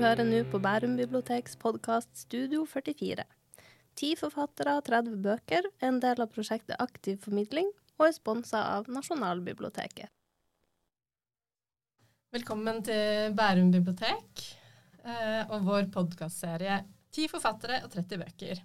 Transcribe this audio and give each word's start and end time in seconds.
hører 0.00 0.24
nå 0.24 0.38
på 0.48 0.56
Bærum 0.64 0.94
biblioteks 0.96 1.58
podkast 1.60 2.08
Studio 2.16 2.62
44. 2.64 3.20
Ti 4.00 4.08
forfattere 4.16 4.72
og 4.78 4.86
30 4.86 5.18
bøker 5.20 5.66
er 5.68 5.88
en 5.90 5.98
del 6.00 6.22
av 6.24 6.30
prosjektet 6.32 6.80
Aktiv 6.80 7.18
formidling 7.20 7.68
og 7.98 8.06
er 8.06 8.14
sponsa 8.16 8.62
av 8.78 8.88
Nasjonalbiblioteket. 8.88 10.08
Velkommen 12.32 12.80
til 12.86 13.36
Bærum 13.36 13.68
bibliotek 13.74 14.46
eh, 15.04 15.44
og 15.50 15.68
vår 15.68 15.90
podkastserie 15.92 16.80
Ti 17.12 17.28
forfattere 17.28 17.82
og 17.84 17.92
30 17.92 18.22
bøker. 18.24 18.64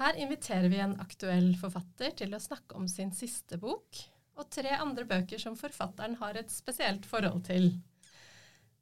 Her 0.00 0.22
inviterer 0.24 0.72
vi 0.72 0.80
en 0.80 0.96
aktuell 1.04 1.52
forfatter 1.60 2.16
til 2.22 2.32
å 2.32 2.40
snakke 2.40 2.80
om 2.80 2.88
sin 2.88 3.12
siste 3.12 3.60
bok, 3.60 4.04
og 4.40 4.48
tre 4.48 4.72
andre 4.78 5.04
bøker 5.04 5.42
som 5.42 5.60
forfatteren 5.60 6.16
har 6.22 6.40
et 6.40 6.54
spesielt 6.54 7.04
forhold 7.04 7.44
til. 7.50 7.74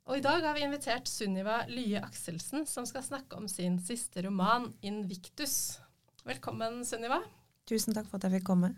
Og 0.09 0.17
i 0.17 0.23
dag 0.25 0.41
har 0.41 0.55
vi 0.57 0.63
invitert 0.65 1.05
Sunniva 1.05 1.59
Lye 1.69 2.01
Akselsen, 2.01 2.63
som 2.65 2.87
skal 2.89 3.03
snakke 3.05 3.37
om 3.37 3.45
sin 3.45 3.75
siste 3.77 4.23
roman, 4.25 4.71
'Invictus'. 4.81 5.83
Velkommen, 6.25 6.81
Sunniva. 6.89 7.19
Tusen 7.69 7.93
takk 7.93 8.09
for 8.09 8.17
at 8.17 8.25
jeg 8.25 8.39
fikk 8.39 8.47
komme. 8.49 8.71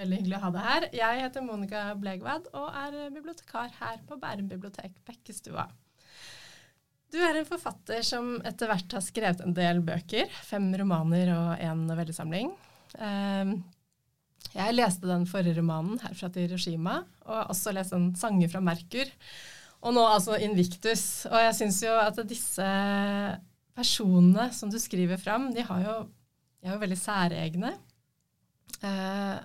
Veldig 0.00 0.22
hyggelig 0.22 0.38
å 0.38 0.40
ha 0.46 0.50
deg 0.54 0.64
her. 0.64 0.86
Jeg 0.96 1.20
heter 1.20 1.44
Monica 1.44 1.82
Blegvad 2.00 2.48
og 2.56 2.70
er 2.80 2.96
bibliotekar 3.12 3.74
her 3.76 4.00
på 4.08 4.16
Bærum 4.22 4.48
bibliotek 4.48 4.96
Bekkestua. 5.04 5.66
Du 7.12 7.20
er 7.20 7.36
en 7.36 7.50
forfatter 7.50 8.00
som 8.00 8.38
etter 8.40 8.72
hvert 8.72 8.96
har 8.96 9.04
skrevet 9.04 9.44
en 9.44 9.52
del 9.52 9.84
bøker. 9.84 10.32
Fem 10.48 10.70
romaner 10.80 11.34
og 11.34 11.60
en 11.60 11.84
novellesamling. 11.90 12.54
Ehm, 12.96 13.52
jeg 14.56 14.80
leste 14.80 15.12
den 15.12 15.28
forrige 15.28 15.60
romanen, 15.60 16.00
'Herfra 16.00 16.32
til 16.32 16.48
Hiroshima', 16.48 17.04
og 17.28 17.50
også 17.52 17.76
lest 17.76 17.92
en 17.92 18.14
'Sanger 18.16 18.48
fra 18.48 18.64
Merkur'. 18.64 19.12
Og 19.86 19.94
nå 19.94 20.04
altså 20.08 20.38
Invictus. 20.42 21.26
Og 21.30 21.38
jeg 21.42 21.56
syns 21.60 21.82
jo 21.84 21.94
at 22.00 22.18
disse 22.28 22.68
personene 23.78 24.48
som 24.54 24.72
du 24.72 24.78
skriver 24.82 25.20
fram, 25.22 25.52
de, 25.54 25.62
jo, 25.62 25.98
de 26.58 26.68
er 26.68 26.74
jo 26.74 26.82
veldig 26.82 26.98
særegne. 26.98 27.72
Eh, 28.82 29.36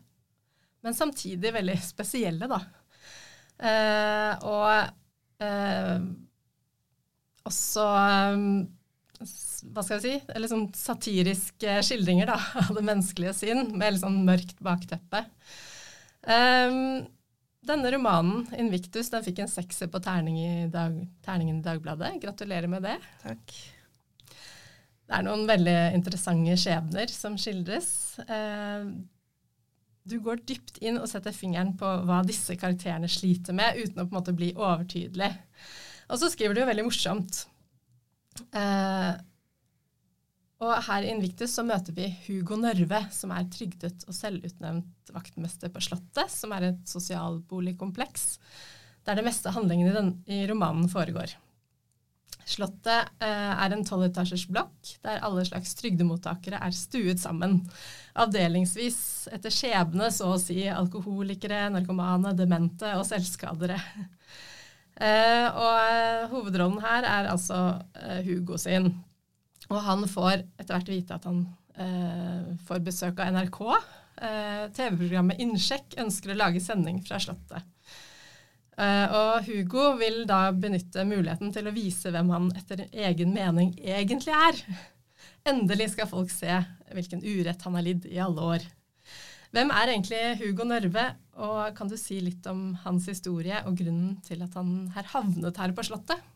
men 0.83 0.97
samtidig 0.97 1.53
veldig 1.55 1.77
spesielle, 1.85 2.49
da. 2.49 2.59
Eh, 3.63 4.47
og 4.49 5.45
eh, 5.45 6.07
også 7.47 7.85
hva 9.71 9.83
skal 9.83 9.99
jeg 9.99 10.03
si, 10.03 10.33
eller 10.33 10.51
sånn 10.51 10.65
satiriske 10.75 11.77
skildringer 11.87 12.27
da, 12.33 12.37
av 12.65 12.73
det 12.75 12.83
menneskelige 12.83 13.35
sinn, 13.37 13.69
med 13.77 13.95
litt 13.95 14.03
sånn 14.03 14.23
mørkt 14.27 14.59
bakteppe. 14.63 15.23
Um, 16.23 17.03
denne 17.67 17.91
romanen, 17.93 18.47
'Invictus', 18.51 19.11
den 19.13 19.23
fikk 19.25 19.43
en 19.43 19.51
sekser 19.51 19.89
på 19.91 20.01
terning 20.03 20.39
i 20.39 20.67
dag, 20.71 20.97
terningen 21.25 21.61
i 21.61 21.65
Dagbladet. 21.65 22.17
Gratulerer 22.23 22.67
med 22.71 22.83
det. 22.83 22.97
Takk. 23.23 23.55
Det 25.03 25.17
er 25.17 25.25
noen 25.25 25.47
veldig 25.47 25.77
interessante 25.95 26.55
skjebner 26.59 27.11
som 27.11 27.35
skildres. 27.39 28.19
Eh, 28.23 28.85
du 30.03 30.17
går 30.19 30.43
dypt 30.47 30.79
inn 30.83 30.99
og 30.99 31.07
setter 31.11 31.35
fingeren 31.35 31.73
på 31.79 31.87
hva 32.07 32.21
disse 32.27 32.55
karakterene 32.59 33.07
sliter 33.11 33.55
med, 33.55 33.79
uten 33.79 34.03
å 34.03 34.07
på 34.07 34.11
en 34.11 34.19
måte 34.19 34.35
bli 34.35 34.51
overtydelig. 34.55 35.31
Og 36.11 36.19
så 36.19 36.29
skriver 36.31 36.55
du 36.55 36.63
jo 36.63 36.69
veldig 36.69 36.87
morsomt. 36.87 37.45
Og 40.63 40.71
her 40.85 41.03
i 41.03 41.11
Invictus 41.11 41.55
så 41.57 41.65
møter 41.67 41.95
vi 41.95 42.07
Hugo 42.27 42.55
Nørve, 42.59 43.01
som 43.11 43.33
er 43.35 43.49
trygdet 43.51 44.05
og 44.07 44.15
selvutnevnt 44.15 45.11
vaktmester 45.11 45.71
på 45.73 45.81
Slottet, 45.83 46.31
som 46.31 46.53
er 46.55 46.69
et 46.69 46.83
sosialboligkompleks 46.89 48.27
der 49.03 49.19
det 49.19 49.25
meste 49.25 49.51
handlingen 49.51 49.89
i, 50.23 50.37
i 50.37 50.45
romanen 50.47 50.87
foregår. 50.91 51.33
Slottet 52.47 53.11
eh, 53.23 53.51
er 53.51 53.73
en 53.73 53.83
tolvetasjers 53.87 54.45
blokk 54.51 54.93
der 55.03 55.21
alle 55.23 55.43
slags 55.47 55.75
trygdemottakere 55.79 56.59
er 56.63 56.75
stuet 56.75 57.19
sammen. 57.19 57.59
Avdelingsvis 58.19 58.99
etter 59.35 59.51
skjebne, 59.53 60.09
så 60.11 60.33
å 60.33 60.39
si 60.41 60.61
alkoholikere, 60.71 61.65
narkomane, 61.75 62.35
demente 62.39 62.95
og 62.99 63.07
selvskadere. 63.07 63.79
Eh, 64.93 65.47
og 65.49 65.77
eh, 65.89 66.27
hovedrollen 66.29 66.83
her 66.83 67.07
er 67.09 67.31
altså 67.31 67.63
eh, 67.97 68.19
Hugo 68.27 68.59
sin. 68.61 68.91
Og 69.71 69.79
han 69.85 70.07
får 70.09 70.43
etter 70.59 70.73
hvert 70.75 70.91
vite 70.91 71.15
at 71.15 71.27
han 71.29 71.43
eh, 71.79 72.55
får 72.67 72.81
besøk 72.85 73.21
av 73.23 73.35
NRK. 73.35 73.59
Eh, 74.23 74.65
TV-programmet 74.75 75.39
Innsjekk 75.43 75.97
ønsker 76.03 76.33
å 76.33 76.39
lage 76.39 76.63
sending 76.63 76.99
fra 77.05 77.21
Slottet. 77.21 77.69
Eh, 78.73 79.07
og 79.13 79.45
Hugo 79.45 79.91
vil 79.99 80.23
da 80.29 80.47
benytte 80.51 81.05
muligheten 81.05 81.53
til 81.53 81.69
å 81.69 81.75
vise 81.75 82.11
hvem 82.13 82.31
han 82.33 82.49
etter 82.57 82.87
egen 82.89 83.33
mening 83.35 83.75
egentlig 83.79 84.33
er. 84.33 84.61
Endelig 85.49 85.91
skal 85.93 86.09
folk 86.09 86.31
se 86.33 86.61
hvilken 86.93 87.23
urett 87.23 87.61
han 87.65 87.77
har 87.77 87.85
lidd 87.85 88.07
i 88.09 88.19
alle 88.23 88.47
år. 88.55 88.65
Hvem 89.53 89.69
er 89.69 89.91
egentlig 89.91 90.21
Hugo 90.39 90.65
Nørve, 90.65 91.11
og 91.37 91.75
kan 91.77 91.89
du 91.89 91.93
si 91.99 92.17
litt 92.23 92.45
om 92.49 92.71
hans 92.85 93.05
historie 93.09 93.59
og 93.67 93.77
grunnen 93.77 94.15
til 94.25 94.41
at 94.45 94.55
han 94.57 94.87
har 94.95 95.11
havnet 95.11 95.59
her 95.61 95.75
på 95.77 95.85
Slottet? 95.85 96.32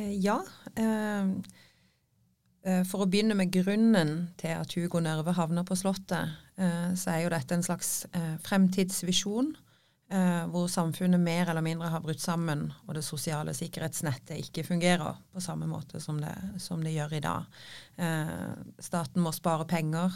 Eh, 0.00 0.18
ja. 0.24 0.40
Eh, 0.74 1.24
eh, 2.64 2.84
for 2.88 3.04
å 3.04 3.08
begynne 3.10 3.36
med 3.38 3.52
grunnen 3.52 4.30
til 4.40 4.54
at 4.56 4.76
Hugo 4.76 5.02
Nerve 5.04 5.34
havner 5.36 5.66
på 5.68 5.78
Slottet, 5.78 6.38
så 6.60 7.08
er 7.08 7.22
jo 7.22 7.30
dette 7.32 7.56
en 7.56 7.62
slags 7.64 8.02
fremtidsvisjon. 8.44 9.54
Hvor 10.52 10.66
samfunnet 10.68 11.22
mer 11.22 11.48
eller 11.48 11.64
mindre 11.64 11.88
har 11.88 12.02
brutt 12.04 12.20
sammen, 12.20 12.66
og 12.84 12.98
det 12.98 13.04
sosiale 13.06 13.54
sikkerhetsnettet 13.56 14.42
ikke 14.42 14.66
fungerer 14.66 15.22
på 15.32 15.40
samme 15.40 15.64
måte 15.70 16.02
som 16.04 16.18
det, 16.20 16.34
som 16.60 16.84
det 16.84 16.92
gjør 16.92 17.14
i 17.16 17.22
dag. 17.24 17.62
Staten 18.76 19.24
må 19.24 19.32
spare 19.32 19.64
penger. 19.70 20.12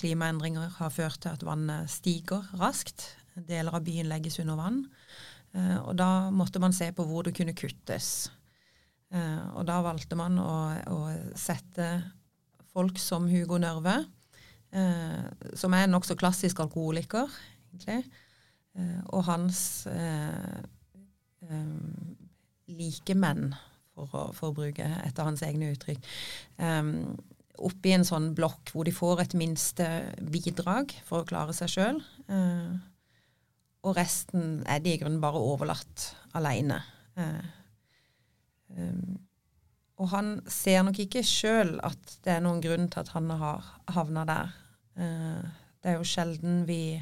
Klimaendringer 0.00 0.74
har 0.80 0.90
ført 0.90 1.20
til 1.22 1.36
at 1.36 1.46
vannet 1.46 1.86
stiger 1.94 2.50
raskt. 2.58 3.12
Deler 3.38 3.78
av 3.78 3.86
byen 3.86 4.10
legges 4.10 4.40
under 4.42 4.58
vann. 4.58 4.82
Og 5.84 5.94
da 5.94 6.10
måtte 6.34 6.58
man 6.58 6.74
se 6.74 6.90
på 6.90 7.06
hvor 7.06 7.28
det 7.28 7.36
kunne 7.38 7.54
kuttes. 7.54 8.32
Eh, 9.08 9.44
og 9.56 9.64
da 9.68 9.78
valgte 9.84 10.18
man 10.18 10.36
å, 10.42 10.54
å, 10.92 10.98
sette 11.38 11.88
folk 12.74 12.98
som 13.00 13.28
Hugo 13.30 13.56
Nørve, 13.60 14.02
eh, 14.76 15.52
som 15.56 15.76
er 15.76 15.86
en 15.86 15.96
nokså 15.96 16.16
klassisk 16.20 16.60
alkoholiker, 16.64 17.32
egentlig, 17.72 18.02
eh, 18.76 19.00
og 19.08 19.24
hans 19.30 19.62
likemenn, 22.68 23.54
for 23.96 24.28
for 24.36 24.50
å, 24.50 24.54
bruke 24.54 24.84
etter 25.06 25.26
hans 25.26 25.42
egne 25.46 25.72
uttrykk, 25.72 26.04
eh, 26.60 26.92
oppi 27.58 27.94
en 27.96 28.06
sånn 28.06 28.34
blokk 28.38 28.70
hvor 28.74 28.86
de 28.86 28.92
får 28.94 29.24
et 29.24 29.34
minste 29.40 29.86
bidrag 30.20 30.92
for 31.08 31.24
å 31.24 31.26
klare 31.26 31.56
seg 31.56 31.72
sjøl. 31.72 32.04
og 33.88 33.94
resten 33.96 34.64
er 34.66 34.80
de 34.84 34.92
i 34.92 34.98
grunnen 35.00 35.20
bare 35.22 35.40
overlatt 35.40 36.10
aleine. 36.36 36.82
Eh, 37.16 37.57
Um, 38.76 39.18
og 39.98 40.10
han 40.12 40.34
ser 40.50 40.84
nok 40.86 40.98
ikke 41.02 41.24
sjøl 41.26 41.78
at 41.82 42.18
det 42.24 42.36
er 42.36 42.42
noen 42.44 42.60
grunn 42.62 42.86
til 42.92 43.02
at 43.02 43.12
han 43.14 43.30
har 43.40 43.70
havna 43.94 44.24
der. 44.28 44.52
Uh, 44.98 45.46
det 45.82 45.92
er 45.92 45.98
jo 45.98 46.06
sjelden 46.06 46.62
vi 46.68 46.98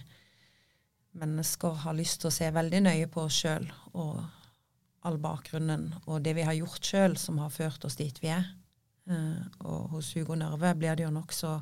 mennesker 1.16 1.80
har 1.84 1.96
lyst 1.96 2.20
til 2.20 2.30
å 2.30 2.34
se 2.34 2.48
veldig 2.52 2.82
nøye 2.84 3.08
på 3.12 3.24
oss 3.24 3.40
sjøl 3.42 3.64
og 3.96 4.20
all 5.06 5.18
bakgrunnen 5.22 5.88
og 6.04 6.20
det 6.24 6.34
vi 6.36 6.44
har 6.44 6.56
gjort 6.58 6.84
sjøl 6.84 7.16
som 7.20 7.38
har 7.40 7.52
ført 7.54 7.84
oss 7.88 7.96
dit 7.98 8.16
vi 8.22 8.32
er. 8.34 8.44
Uh, 9.06 9.38
og 9.62 9.94
hos 9.94 10.10
Hugo 10.16 10.34
Nørve 10.34 10.72
blir 10.74 10.98
det 10.98 11.04
jo 11.06 11.14
nokså 11.14 11.52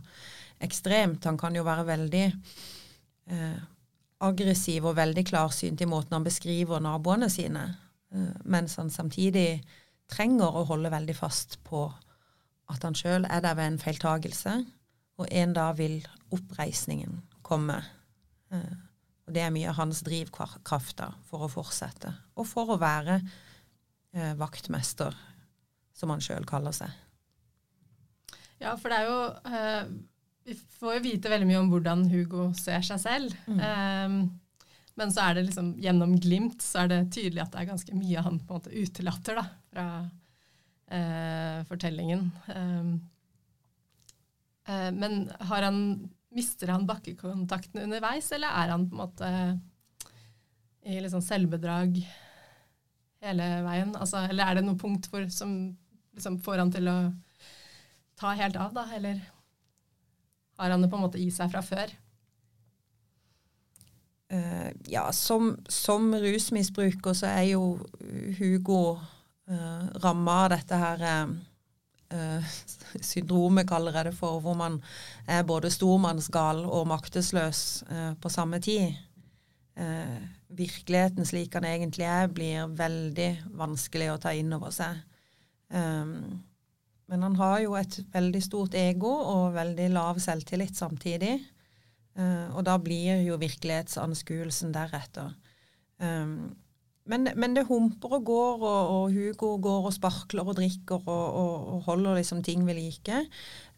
ekstremt. 0.65 1.27
Han 1.29 1.39
kan 1.39 1.55
jo 1.57 1.65
være 1.67 1.87
veldig 1.91 2.25
uh, 2.33 3.59
aggressiv 4.25 4.87
og 4.89 4.97
veldig 4.97 5.27
klarsynt 5.29 5.83
i 5.85 5.89
måten 5.91 6.17
han 6.17 6.25
beskriver 6.25 6.81
naboene 6.81 7.29
sine, 7.33 7.67
uh, 8.17 8.33
mens 8.49 8.79
han 8.81 8.89
samtidig 8.91 9.59
trenger 10.11 10.57
å 10.57 10.65
holde 10.69 10.93
veldig 10.93 11.17
fast 11.17 11.59
på 11.67 11.87
at 12.73 12.85
han 12.87 12.97
sjøl 12.97 13.27
er 13.29 13.45
der 13.45 13.57
ved 13.59 13.73
en 13.73 13.81
feiltagelse, 13.81 14.57
og 15.21 15.31
en 15.31 15.53
dag 15.55 15.77
vil 15.79 16.01
oppreisningen 16.35 17.21
komme. 17.47 17.77
Eh, 18.53 18.75
og 19.25 19.37
det 19.37 19.45
er 19.45 19.53
mye 19.55 19.71
av 19.71 19.79
hans 19.79 20.03
drivkraft 20.05 20.99
da, 21.01 21.13
for 21.29 21.47
å 21.47 21.53
fortsette, 21.53 22.13
og 22.37 22.49
for 22.49 22.75
å 22.75 22.81
være 22.81 23.21
eh, 23.21 24.35
vaktmester, 24.41 25.17
som 25.95 26.11
han 26.11 26.25
sjøl 26.25 26.47
kaller 26.49 26.75
seg. 26.75 26.91
Ja, 28.63 28.75
for 28.81 28.91
det 28.91 28.99
er 28.99 29.09
jo 29.11 29.19
eh, 29.51 29.87
Vi 30.47 30.55
får 30.79 30.97
jo 30.97 31.03
vite 31.05 31.31
veldig 31.33 31.47
mye 31.49 31.61
om 31.61 31.71
hvordan 31.73 32.05
Hugo 32.11 32.49
ser 32.57 32.85
seg 32.87 33.01
selv. 33.03 33.37
Mm. 33.51 33.61
Eh, 33.61 34.17
men 34.95 35.11
så 35.11 35.25
er 35.25 35.37
det 35.37 35.49
liksom 35.49 35.73
gjennom 35.83 36.15
glimt 36.23 36.63
så 36.63 36.85
er 36.85 36.93
det 36.93 37.01
tydelig 37.17 37.43
at 37.43 37.55
det 37.55 37.63
er 37.63 37.71
ganske 37.73 37.97
mye 37.99 38.23
han 38.23 38.39
på 38.39 38.55
en 38.55 38.61
måte 38.61 38.75
utelater 38.75 39.41
da, 39.41 39.47
fra 39.75 39.87
eh, 40.95 41.61
fortellingen. 41.69 42.29
Um, 42.55 42.93
eh, 44.69 44.91
men 44.95 45.25
har 45.51 45.67
han, 45.67 45.81
mister 46.35 46.71
han 46.71 46.87
bakkekontakten 46.87 47.83
underveis, 47.83 48.31
eller 48.33 48.55
er 48.55 48.75
han 48.75 48.87
på 48.89 48.95
en 48.95 49.03
måte 49.03 49.31
i 50.85 51.01
liksom 51.01 51.23
selvbedrag 51.25 51.99
hele 53.25 53.49
veien? 53.67 53.95
Altså, 53.97 54.25
eller 54.29 54.47
er 54.47 54.61
det 54.61 54.67
noe 54.69 54.79
punkt 54.79 55.09
hvor, 55.11 55.27
som 55.33 55.75
liksom 56.15 56.39
får 56.45 56.63
han 56.63 56.73
til 56.75 56.91
å 56.91 56.99
ta 58.21 58.35
helt 58.39 58.59
av, 58.61 58.75
da? 58.77 58.87
Eller 58.95 59.23
har 60.61 60.71
han 60.71 60.85
det 60.85 60.91
på 60.93 61.01
en 61.01 61.07
måte 61.09 61.21
i 61.23 61.31
seg 61.35 61.51
fra 61.53 61.65
før? 61.65 61.95
Uh, 64.33 64.71
ja, 64.91 65.09
som, 65.13 65.53
som, 65.69 66.09
rusmisbruker 66.17 67.15
så 67.15 67.29
er 67.29 67.51
jo 67.55 67.65
Hugo 68.39 68.97
uh, 69.51 69.89
ramma 70.05 70.37
av 70.45 70.53
dette 70.55 70.79
her 70.81 71.05
uh, 72.15 72.55
syndromet, 73.13 73.69
kaller 73.69 73.97
jeg 73.99 74.11
det 74.11 74.15
for, 74.19 74.41
hvor 74.45 74.57
man 74.59 74.81
er 75.27 75.47
både 75.49 75.73
stormannsgal 75.73 76.65
og 76.67 76.89
maktesløs 76.93 77.65
uh, 77.91 78.13
på 78.21 78.33
samme 78.33 78.61
tid. 78.61 78.95
virkeligheten 80.55 81.27
slik 81.27 81.51
den 81.53 81.65
egentlig 81.67 82.05
er, 82.07 82.29
blir 82.31 82.69
veldig 82.79 83.31
vanskelig 83.59 84.13
å 84.13 84.21
ta 84.23 84.31
inn 84.39 84.53
over 84.55 84.71
seg. 84.71 85.01
Um, 85.75 86.45
men 87.11 87.25
han 87.27 87.37
har 87.37 87.59
jo 87.65 87.75
et 87.77 87.99
veldig 88.13 88.43
stort 88.45 88.77
ego 88.79 89.11
og 89.11 89.57
veldig 89.57 89.89
lav 89.93 90.21
selvtillit 90.23 90.77
samtidig. 90.79 91.37
Uh, 92.15 92.55
og 92.55 92.63
da 92.69 92.77
blir 92.79 93.25
jo 93.27 93.37
virkelighetsanskuelsen 93.41 94.73
deretter. 94.75 95.35
Um, 95.99 96.55
men, 97.11 97.29
men, 97.37 97.53
det 97.57 97.67
humper 97.69 98.17
og 98.17 98.25
går, 98.25 98.63
og, 98.65 98.91
og, 98.97 99.13
Hugo 99.13 99.57
går 99.61 99.89
og 99.91 99.93
sparkler 99.93 100.49
og 100.49 100.57
drikker 100.57 101.03
og, 101.05 101.25
og, 101.37 101.67
og 101.75 101.83
holder 101.91 102.17
liksom 102.21 102.43
ting 102.43 102.65
ved 102.67 102.79
like. 102.79 103.21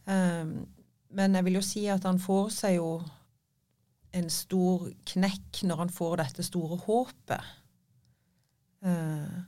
Um, 0.07 0.69
men 1.17 1.35
jeg 1.35 1.47
vil 1.47 1.59
jo 1.59 1.65
si 1.65 1.87
at 1.91 2.07
han 2.07 2.21
får 2.23 2.53
seg 2.55 2.77
jo 2.79 2.91
en 4.17 4.31
stor 4.33 4.87
knekk 5.11 5.65
når 5.67 5.83
han 5.83 5.93
får 5.93 6.17
dette 6.23 6.47
store 6.47 6.79
håpet. 6.87 7.53
Uh, 8.87 9.43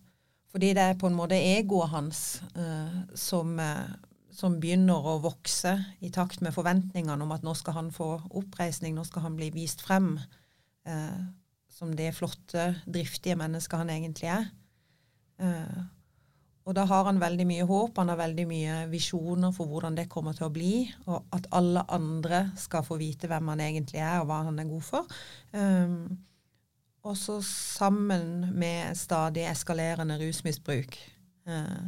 fordi 0.50 0.72
det 0.74 0.82
er 0.82 0.98
på 0.98 1.06
en 1.06 1.16
måte 1.16 1.38
egoet 1.38 1.92
hans 1.92 2.42
uh, 2.58 3.02
som, 3.14 3.54
uh, 3.62 3.94
som, 4.34 4.58
begynner 4.58 5.06
å 5.06 5.20
vokse 5.22 5.76
i 6.02 6.10
takt 6.10 6.42
med 6.42 6.56
forventningene 6.56 7.22
om 7.22 7.34
at 7.36 7.46
nå 7.46 7.54
skal 7.54 7.78
han 7.78 7.92
få 7.94 8.16
oppreisning, 8.40 8.96
nå 8.96 9.06
skal 9.06 9.28
han 9.28 9.38
bli 9.38 9.52
vist 9.54 9.84
frem 9.86 10.16
uh, 10.18 11.20
som 11.78 11.94
det 11.94 12.10
flotte, 12.16 12.72
driftige 12.90 13.38
mennesket 13.38 13.78
han 13.78 13.94
egentlig 13.94 14.32
er. 14.34 14.50
og 16.66 16.74
da 16.74 16.82
har 16.90 17.04
han 17.06 17.20
veldig 17.22 17.44
mye 17.46 17.64
håp, 17.64 17.96
han 17.96 18.10
har 18.10 18.18
veldig 18.18 18.46
mye 18.50 18.78
visjoner 18.90 19.52
for 19.54 19.70
hvordan 19.70 19.94
det 19.94 20.08
kommer 20.10 20.34
til 20.34 20.48
å 20.48 20.52
bli, 20.52 20.72
og 21.06 21.30
at 21.32 21.46
alle 21.54 21.84
andre 21.94 22.48
skal 22.58 22.82
få 22.84 22.98
vite 22.98 23.30
hvem 23.30 23.52
han 23.54 23.62
egentlig 23.62 24.02
er, 24.02 24.18
og 24.18 24.26
hva 24.28 24.42
han 24.48 24.58
er 24.58 24.68
god 24.68 24.84
for. 24.84 25.14
Um, 25.54 26.18
og 27.06 27.16
så 27.16 27.38
sammen 27.46 28.50
med 28.58 28.96
stadig 28.98 29.46
eskalerende 29.48 30.18
rusmisbruk, 30.20 30.98
eh, 31.48 31.82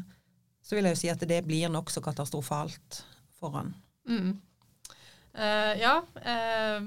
så 0.62 0.76
vil 0.76 0.86
jeg 0.86 0.96
jo 0.96 1.00
si 1.00 1.10
at 1.12 1.24
det 1.28 1.42
blir 1.44 1.68
nokså 1.72 2.00
katastrofalt 2.04 3.02
for 3.40 3.56
han. 3.58 3.74
Mm. 4.08 4.38
Uh, 5.34 5.72
ja. 5.78 5.96
Uh, 6.16 6.86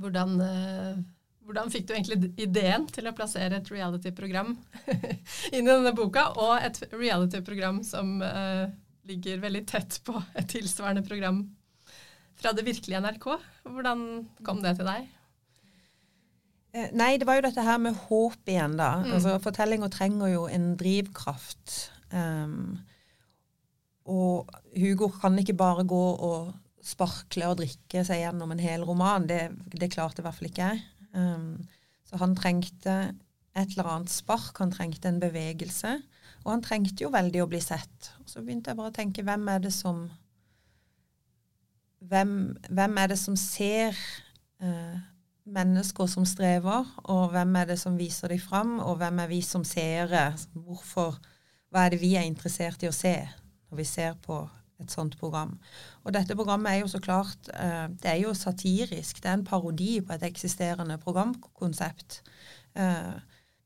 hvordan, 0.00 0.40
uh, 0.40 1.02
hvordan, 1.46 1.70
fikk 1.72 1.88
du 1.88 1.94
egentlig 1.96 2.32
ideen 2.40 2.84
til 2.92 3.08
å 3.10 3.14
plassere 3.16 3.58
et 3.58 3.70
reality-program 3.72 4.52
inn 5.54 5.64
i 5.64 5.70
denne 5.70 5.94
boka, 5.96 6.28
og 6.38 6.58
et 6.62 6.82
reality-program 6.92 7.80
som 7.86 8.20
ligger 9.08 9.40
veldig 9.42 9.64
tett 9.66 9.98
på 10.06 10.14
et 10.38 10.50
tilsvarende 10.52 11.02
program 11.06 11.42
fra 12.40 12.52
det 12.56 12.66
virkelige 12.68 13.00
NRK? 13.02 13.26
Hvordan 13.66 14.04
kom 14.46 14.62
det 14.64 14.76
til 14.78 14.88
deg? 14.88 15.08
Eh, 16.72 16.92
nei, 16.94 17.16
det 17.18 17.26
var 17.26 17.40
jo 17.40 17.46
dette 17.48 17.64
her 17.66 17.80
med 17.82 17.98
håp 18.06 18.50
igjen, 18.50 18.76
da. 18.78 18.92
Mm. 19.02 19.12
Altså, 19.16 19.34
Fortellinga 19.42 19.90
trenger 19.92 20.30
jo 20.30 20.46
en 20.50 20.72
drivkraft. 20.78 21.76
Um, 22.14 22.78
og 24.10 24.50
Hugo 24.78 25.10
kan 25.20 25.38
ikke 25.38 25.58
bare 25.58 25.86
gå 25.88 26.04
og 26.14 26.52
sparkle 26.82 27.50
og 27.50 27.58
drikke 27.60 28.04
seg 28.06 28.22
gjennom 28.22 28.54
en 28.54 28.62
hel 28.62 28.86
roman. 28.86 29.26
Det, 29.28 29.42
det 29.74 29.90
klarte 29.92 30.22
i 30.22 30.26
hvert 30.26 30.38
fall 30.38 30.50
ikke 30.50 30.70
jeg. 30.70 30.86
Um, 31.16 31.58
så 32.06 32.20
han 32.22 32.34
trengte 32.38 32.96
et 33.58 33.74
eller 33.74 33.90
annet 33.90 34.12
spark, 34.12 34.56
han 34.58 34.72
trengte 34.74 35.10
en 35.10 35.20
bevegelse. 35.22 35.98
Og 36.44 36.52
han 36.54 36.64
trengte 36.64 37.04
jo 37.04 37.12
veldig 37.12 37.44
å 37.44 37.50
bli 37.50 37.60
sett. 37.62 38.12
Og 38.22 38.30
så 38.30 38.42
begynte 38.42 38.72
jeg 38.72 38.80
bare 38.80 38.92
å 38.92 38.96
tenke 38.96 39.24
hvem 39.26 39.48
er 39.52 39.62
det 39.66 39.74
som 39.76 40.08
Hvem, 42.00 42.30
hvem 42.72 42.94
er 42.96 43.10
det 43.10 43.18
som 43.20 43.34
ser 43.36 43.92
uh, 44.64 44.94
mennesker 45.44 46.06
som 46.08 46.24
strever, 46.24 46.86
og 47.12 47.34
hvem 47.34 47.58
er 47.60 47.66
det 47.68 47.76
som 47.76 47.98
viser 47.98 48.32
dem 48.32 48.40
fram, 48.40 48.78
og 48.80 48.96
hvem 49.02 49.20
er 49.20 49.28
vi 49.28 49.42
som 49.44 49.66
seere? 49.68 50.30
Hvorfor, 50.54 51.18
hva 51.68 51.84
er 51.84 51.92
det 51.92 52.00
vi 52.00 52.14
er 52.16 52.24
interessert 52.24 52.80
i 52.80 52.88
å 52.88 52.94
se 52.96 53.12
når 53.20 53.82
vi 53.82 53.86
ser 53.90 54.16
på 54.24 54.40
et 54.82 54.92
sånt 54.92 55.14
program? 55.20 55.52
Og 56.04 56.10
dette 56.16 56.36
programmet 56.38 56.72
er 56.72 56.78
jo 56.82 56.88
så 56.92 57.00
klart 57.02 57.42
eh, 57.54 57.86
Det 57.90 58.08
er 58.12 58.20
jo 58.22 58.34
satirisk. 58.36 59.22
Det 59.22 59.30
er 59.30 59.36
en 59.38 59.46
parodi 59.46 59.92
på 60.04 60.12
et 60.16 60.26
eksisterende 60.28 60.96
programkonsept. 61.02 62.10
Eh, 62.74 63.14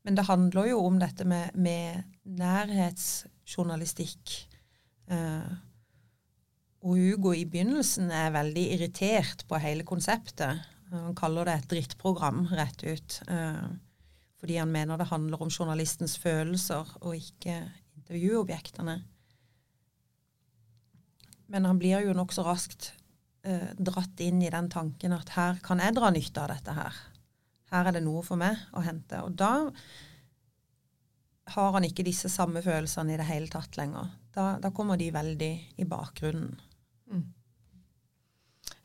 men 0.05 0.13
det 0.17 0.27
handler 0.27 0.63
jo 0.69 0.77
om 0.85 0.99
dette 1.01 1.23
med, 1.25 1.45
med 1.55 2.03
nærhetsjournalistikk. 2.23 4.49
Eh, 5.09 5.51
og 6.85 6.93
Hugo 7.01 7.33
i 7.33 7.49
begynnelsen 7.49 8.11
er 8.13 8.35
veldig 8.35 8.65
irritert 8.75 9.39
på 9.49 9.55
hele 9.63 9.83
konseptet. 9.87 10.53
Han 10.91 11.15
kaller 11.17 11.43
det 11.47 11.55
et 11.57 11.71
drittprogram, 11.71 12.39
rett 12.53 12.81
ut. 12.85 13.09
Fordi 14.37 14.55
han 14.61 14.69
mener 14.69 15.01
det 15.01 15.09
handler 15.09 15.41
om 15.41 15.49
journalistens 15.49 16.13
følelser 16.21 16.85
og 17.01 17.17
ikke 17.17 17.55
intervjuobjektene. 17.97 18.99
Men 21.51 21.67
han 21.69 21.79
blir 21.81 22.05
jo 22.05 22.15
nokså 22.17 22.45
raskt 22.45 22.91
eh, 23.45 23.71
dratt 23.77 24.19
inn 24.25 24.41
i 24.41 24.51
den 24.53 24.69
tanken 24.73 25.13
at 25.15 25.35
her 25.35 25.61
kan 25.65 25.81
jeg 25.83 25.95
dra 25.97 26.11
nytte 26.13 26.41
av 26.41 26.53
dette 26.53 26.75
her. 26.75 26.99
Her 27.73 27.89
er 27.89 27.97
det 27.97 28.03
noe 28.05 28.23
for 28.25 28.39
meg 28.39 28.59
å 28.73 28.83
hente. 28.85 29.21
Og 29.25 29.37
da 29.37 29.69
har 31.55 31.71
han 31.75 31.85
ikke 31.85 32.05
disse 32.05 32.29
samme 32.33 32.63
følelsene 32.65 33.13
i 33.13 33.19
det 33.21 33.29
hele 33.29 33.49
tatt 33.51 33.77
lenger. 33.77 34.09
Da, 34.35 34.55
da 34.61 34.71
kommer 34.75 34.97
de 34.99 35.11
veldig 35.13 35.53
i 35.81 35.87
bakgrunnen. 35.89 36.55
Mm. 37.11 37.25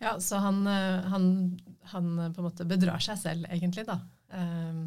Ja, 0.01 0.15
så 0.21 0.37
han, 0.37 0.67
eh, 0.67 1.11
han, 1.13 1.61
han, 1.93 2.19
eh, 2.19 2.33
på 2.33 2.41
en 2.41 2.49
måte 2.49 2.69
bedrar 2.69 3.03
seg 3.05 3.19
selv, 3.21 3.49
egentlig, 3.53 3.85
da. 3.89 3.99
Uh, 4.31 4.85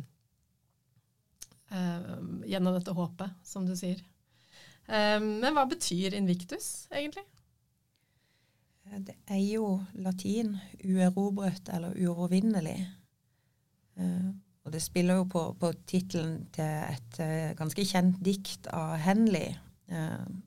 uh, 1.73 2.13
gjennom 2.47 2.77
dette 2.77 2.93
håpet, 2.95 3.33
som 3.43 3.65
du 3.67 3.73
sier. 3.75 3.99
Uh, 4.87 5.19
men 5.19 5.51
hva 5.53 5.65
betyr 5.69 6.15
invictus, 6.17 6.87
egentlig? 6.93 7.25
Det 8.93 9.15
er 9.27 9.41
jo 9.41 9.81
latin 9.93 10.57
'uerobret' 10.83 11.73
eller 11.73 11.93
'uovervinnelig'. 11.93 12.85
og 14.63 14.73
det 14.73 14.81
spiller 14.81 15.15
jo 15.15 15.23
på, 15.23 15.55
på 15.59 15.71
tittelen 15.87 16.47
til 16.53 16.63
et 16.65 17.17
ganske 17.57 17.85
kjent 17.85 18.25
dikt 18.25 18.67
av 18.67 18.97
Henley, 18.97 19.55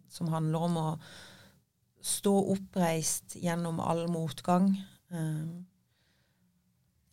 som 0.08 0.28
handler 0.28 0.58
om 0.58 0.76
å 0.76 0.88
stå 2.06 2.34
oppreist 2.54 3.36
gjennom 3.42 3.80
all 3.82 4.06
motgang. 4.10 4.70
Eh, 5.10 5.46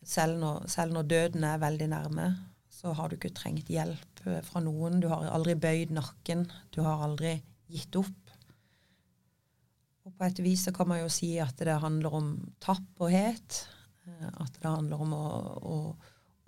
selv 0.04 0.38
når, 0.42 0.66
selv 0.70 0.94
når, 0.94 1.08
døden 1.10 1.46
er 1.48 1.62
veldig 1.62 1.88
nærme, 1.90 2.28
så 2.70 2.92
har 2.94 3.08
du 3.08 3.16
ikke 3.16 3.34
trengt 3.34 3.70
hjelp 3.72 4.26
eh, 4.28 4.42
fra 4.46 4.62
noen. 4.64 5.00
Du 5.02 5.08
har 5.10 5.26
aldri 5.32 5.56
bøyd 5.58 5.94
nakken. 5.96 6.46
Du 6.74 6.82
har 6.86 7.02
aldri 7.06 7.36
gitt 7.72 7.96
opp. 7.98 8.23
På 10.14 10.26
et 10.28 10.40
vis 10.44 10.64
så 10.66 10.72
kan 10.74 10.88
man 10.90 11.00
jo 11.02 11.10
si 11.12 11.34
at 11.42 11.58
det 11.58 11.74
handler 11.82 12.18
om 12.20 12.34
tapperhet. 12.62 13.64
Eh, 14.06 14.28
at 14.28 14.58
det 14.60 14.70
handler 14.70 15.02
om 15.02 15.14
å, 15.16 15.28
å, 15.74 15.78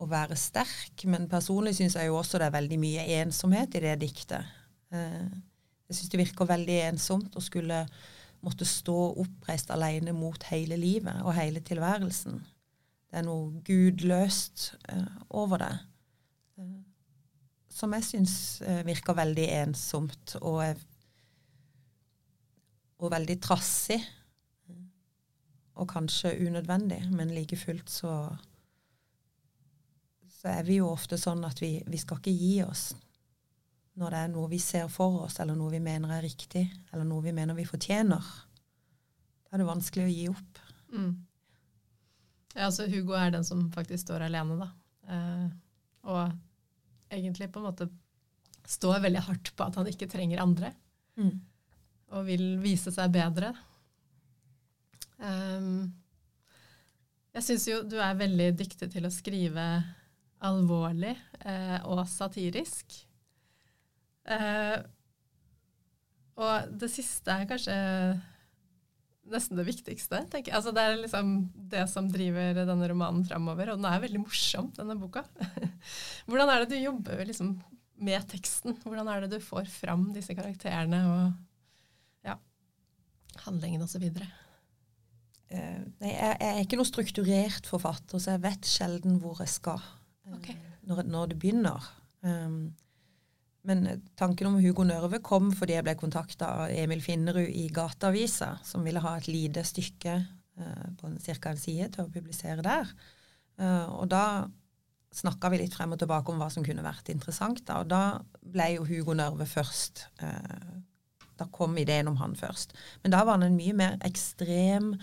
å 0.03 0.09
være 0.11 0.39
sterk. 0.39 1.07
Men 1.11 1.29
personlig 1.31 1.77
syns 1.79 1.99
jeg 1.99 2.11
jo 2.11 2.19
også 2.21 2.41
det 2.41 2.51
er 2.51 2.59
veldig 2.59 2.81
mye 2.83 3.07
ensomhet 3.21 3.79
i 3.79 3.85
det 3.89 3.97
diktet. 4.05 4.55
Jeg 4.87 5.97
syns 5.97 6.11
det 6.13 6.21
virker 6.21 6.49
veldig 6.49 6.77
ensomt 6.87 7.35
å 7.37 7.43
skulle 7.43 7.81
måtte 8.47 8.67
stå 8.69 8.95
oppreist 9.19 9.73
alene 9.75 10.15
mot 10.15 10.45
hele 10.53 10.79
livet 10.79 11.25
og 11.27 11.35
hele 11.35 11.59
tilværelsen. 11.67 12.39
Det 13.11 13.19
er 13.19 13.25
noe 13.27 13.65
gudløst 13.67 14.69
uh, 14.93 15.19
over 15.43 15.65
det. 15.65 15.73
Som 17.77 17.93
jeg 17.97 18.07
syns 18.07 18.37
virker 18.87 19.19
veldig 19.19 19.47
ensomt 19.59 20.37
og, 20.39 20.63
og 23.03 23.12
veldig 23.12 23.37
trassig. 23.45 23.99
Og 25.76 25.88
kanskje 25.91 26.33
unødvendig, 26.41 27.03
men 27.12 27.35
like 27.37 27.57
fullt 27.61 27.91
så, 27.93 28.12
så 30.38 30.49
er 30.55 30.62
vi 30.65 30.79
jo 30.79 30.88
ofte 30.88 31.19
sånn 31.21 31.45
at 31.45 31.61
vi, 31.61 31.75
vi 31.85 32.00
skal 32.00 32.23
ikke 32.23 32.33
gi 32.33 32.55
oss 32.65 32.87
når 33.97 34.12
det 34.12 34.19
er 34.21 34.33
noe 34.33 34.49
vi 34.53 34.59
ser 34.61 34.88
for 34.93 35.23
oss, 35.25 35.38
eller 35.41 35.57
noe 35.57 35.73
vi 35.73 35.81
mener 35.81 36.11
er 36.12 36.25
riktig, 36.25 36.67
eller 36.93 37.07
noe 37.09 37.25
vi 37.25 37.33
mener 37.33 37.57
vi 37.57 37.65
fortjener. 37.65 38.25
Da 39.47 39.57
er 39.57 39.62
det 39.62 39.69
vanskelig 39.71 40.05
å 40.05 40.11
gi 40.12 40.26
opp. 40.29 40.59
Mm. 40.93 41.12
Ja, 42.53 42.67
altså 42.67 42.85
Hugo 42.93 43.17
er 43.17 43.33
den 43.33 43.45
som 43.49 43.62
faktisk 43.73 44.05
står 44.05 44.26
alene, 44.26 44.59
da. 44.61 44.69
Eh, 45.09 45.47
og 46.12 47.12
egentlig 47.12 47.49
på 47.53 47.62
en 47.62 47.69
måte 47.71 47.88
står 48.69 49.00
veldig 49.07 49.23
hardt 49.31 49.53
på 49.57 49.65
at 49.65 49.81
han 49.81 49.93
ikke 49.93 50.09
trenger 50.12 50.45
andre, 50.45 50.73
Mm. 51.17 51.38
Og 52.15 52.27
vil 52.29 52.45
vise 52.63 52.93
seg 52.95 53.13
bedre. 53.15 53.53
Um, 55.17 55.89
jeg 57.37 57.45
syns 57.45 57.67
jo 57.69 57.83
du 57.85 57.99
er 58.01 58.17
veldig 58.17 58.51
dyktig 58.57 58.89
til 58.93 59.09
å 59.09 59.13
skrive 59.13 59.65
alvorlig 60.47 61.15
eh, 61.45 61.79
og 61.89 62.05
satirisk. 62.09 62.95
Eh, 64.27 64.79
og 66.37 66.73
det 66.81 66.89
siste 66.93 67.33
er 67.33 67.49
kanskje 67.49 67.77
nesten 69.33 69.59
det 69.59 69.67
viktigste. 69.67 70.21
tenker 70.31 70.53
jeg. 70.53 70.57
Altså, 70.59 70.73
det 70.73 70.85
er 70.85 71.01
liksom 71.01 71.33
det 71.73 71.87
som 71.91 72.11
driver 72.13 72.61
denne 72.61 72.91
romanen 72.93 73.25
framover, 73.27 73.73
og 73.73 73.81
den 73.81 73.89
er 73.91 74.05
veldig 74.05 74.23
morsom, 74.23 74.71
denne 74.77 74.99
boka. 75.01 75.25
Hvordan 76.29 76.53
er 76.53 76.63
det 76.63 76.77
du 76.77 76.79
jobber 76.79 77.25
liksom, 77.27 77.57
med 78.07 78.29
teksten? 78.31 78.77
Hvordan 78.85 79.11
er 79.11 79.25
det 79.25 79.37
du 79.37 79.45
får 79.45 79.69
fram 79.73 80.11
disse 80.15 80.37
karakterene 80.37 81.03
og 81.11 81.25
handlingen 83.45 83.85
osv.? 83.85 84.07
Eh, 85.47 85.83
nei, 86.00 86.11
jeg, 86.11 86.33
jeg 86.40 86.49
er 86.49 86.64
ikke 86.64 86.81
noe 86.81 86.88
strukturert 86.88 87.69
forfatter, 87.71 88.19
så 88.19 88.35
jeg 88.35 88.45
vet 88.47 88.66
sjelden 88.66 89.21
hvor 89.23 89.38
jeg 89.45 89.52
skal 89.52 89.83
okay. 90.33 90.57
Ok. 90.57 90.83
når, 90.90 91.07
når 91.12 91.31
det 91.33 91.38
begynner. 91.43 91.87
Um, 92.26 92.75
men 93.66 93.87
eh, 93.87 94.02
tanken 94.19 94.50
om 94.50 94.59
Hugo 94.62 94.87
Nørve 94.87 95.21
kom 95.25 95.52
fordi 95.55 95.76
jeg 95.76 95.87
ble 95.87 95.97
kontakta 95.99 96.50
av 96.62 96.75
Emil 96.75 97.02
Finnerud 97.05 97.47
i 97.47 97.69
Gateavisa, 97.75 98.57
som 98.66 98.87
ville 98.87 99.02
ha 99.02 99.16
et 99.19 99.31
lite 99.31 99.64
stykke 99.66 100.19
uh, 100.19 100.87
på 100.99 101.14
ca. 101.14 101.52
en 101.52 101.62
side 101.62 101.90
til 101.95 102.07
å 102.07 102.12
publisere 102.12 102.64
der. 102.66 102.90
Uh, 103.61 104.02
og 104.02 104.11
da 104.12 104.25
snakka 105.16 105.49
vi 105.52 105.62
litt 105.62 105.75
frem 105.75 105.95
og 105.95 106.00
tilbake 106.02 106.33
om 106.33 106.43
hva 106.43 106.50
som 106.52 106.64
kunne 106.66 106.85
vært 106.85 107.09
interessant. 107.12 107.62
Da, 107.66 107.81
og 107.83 107.90
da 107.90 108.02
ble 108.43 108.73
jo 108.75 108.87
Hugo 108.88 109.14
Nørve 109.16 109.47
først. 109.49 110.09
Da 111.37 111.47
kom 111.52 111.76
ideen 111.78 112.09
om 112.09 112.16
han 112.16 112.37
først. 112.37 112.73
Men 113.02 113.12
da 113.12 113.25
var 113.25 113.37
han 113.38 113.47
en 113.47 113.59
mye 113.59 113.75
mer 113.76 113.99
ekstrem 114.07 114.95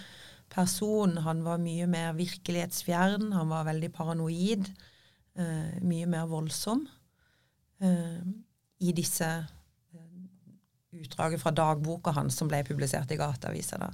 person. 0.53 1.17
Han 1.25 1.43
var 1.45 1.61
mye 1.61 1.87
mer 1.89 2.13
virkelighetsfjern. 2.17 3.31
Han 3.33 3.49
var 3.53 3.67
veldig 3.69 3.91
paranoid. 3.93 4.71
eh, 5.35 5.81
mye 5.81 6.05
mer 6.05 6.27
voldsom. 6.29 6.87
eh, 7.81 8.21
I 8.79 8.91
disse 8.93 9.25
eh, 9.25 10.99
utdraget 11.01 11.41
fra 11.41 11.51
dagboka 11.51 12.11
hans 12.11 12.37
som 12.37 12.47
ble 12.47 12.63
publisert 12.63 13.11
i 13.11 13.17
Gateavisa. 13.17 13.91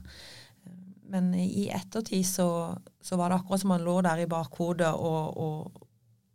Men 1.09 1.33
i 1.33 1.69
ettertid 1.73 2.25
så, 2.25 2.77
så 3.01 3.15
var 3.17 3.29
det 3.29 3.39
akkurat 3.39 3.61
som 3.61 3.71
han 3.71 3.85
lå 3.85 4.01
der 4.01 4.23
i 4.23 4.29
bakhodet 4.29 4.91
og, 4.93 5.37
og 5.37 5.87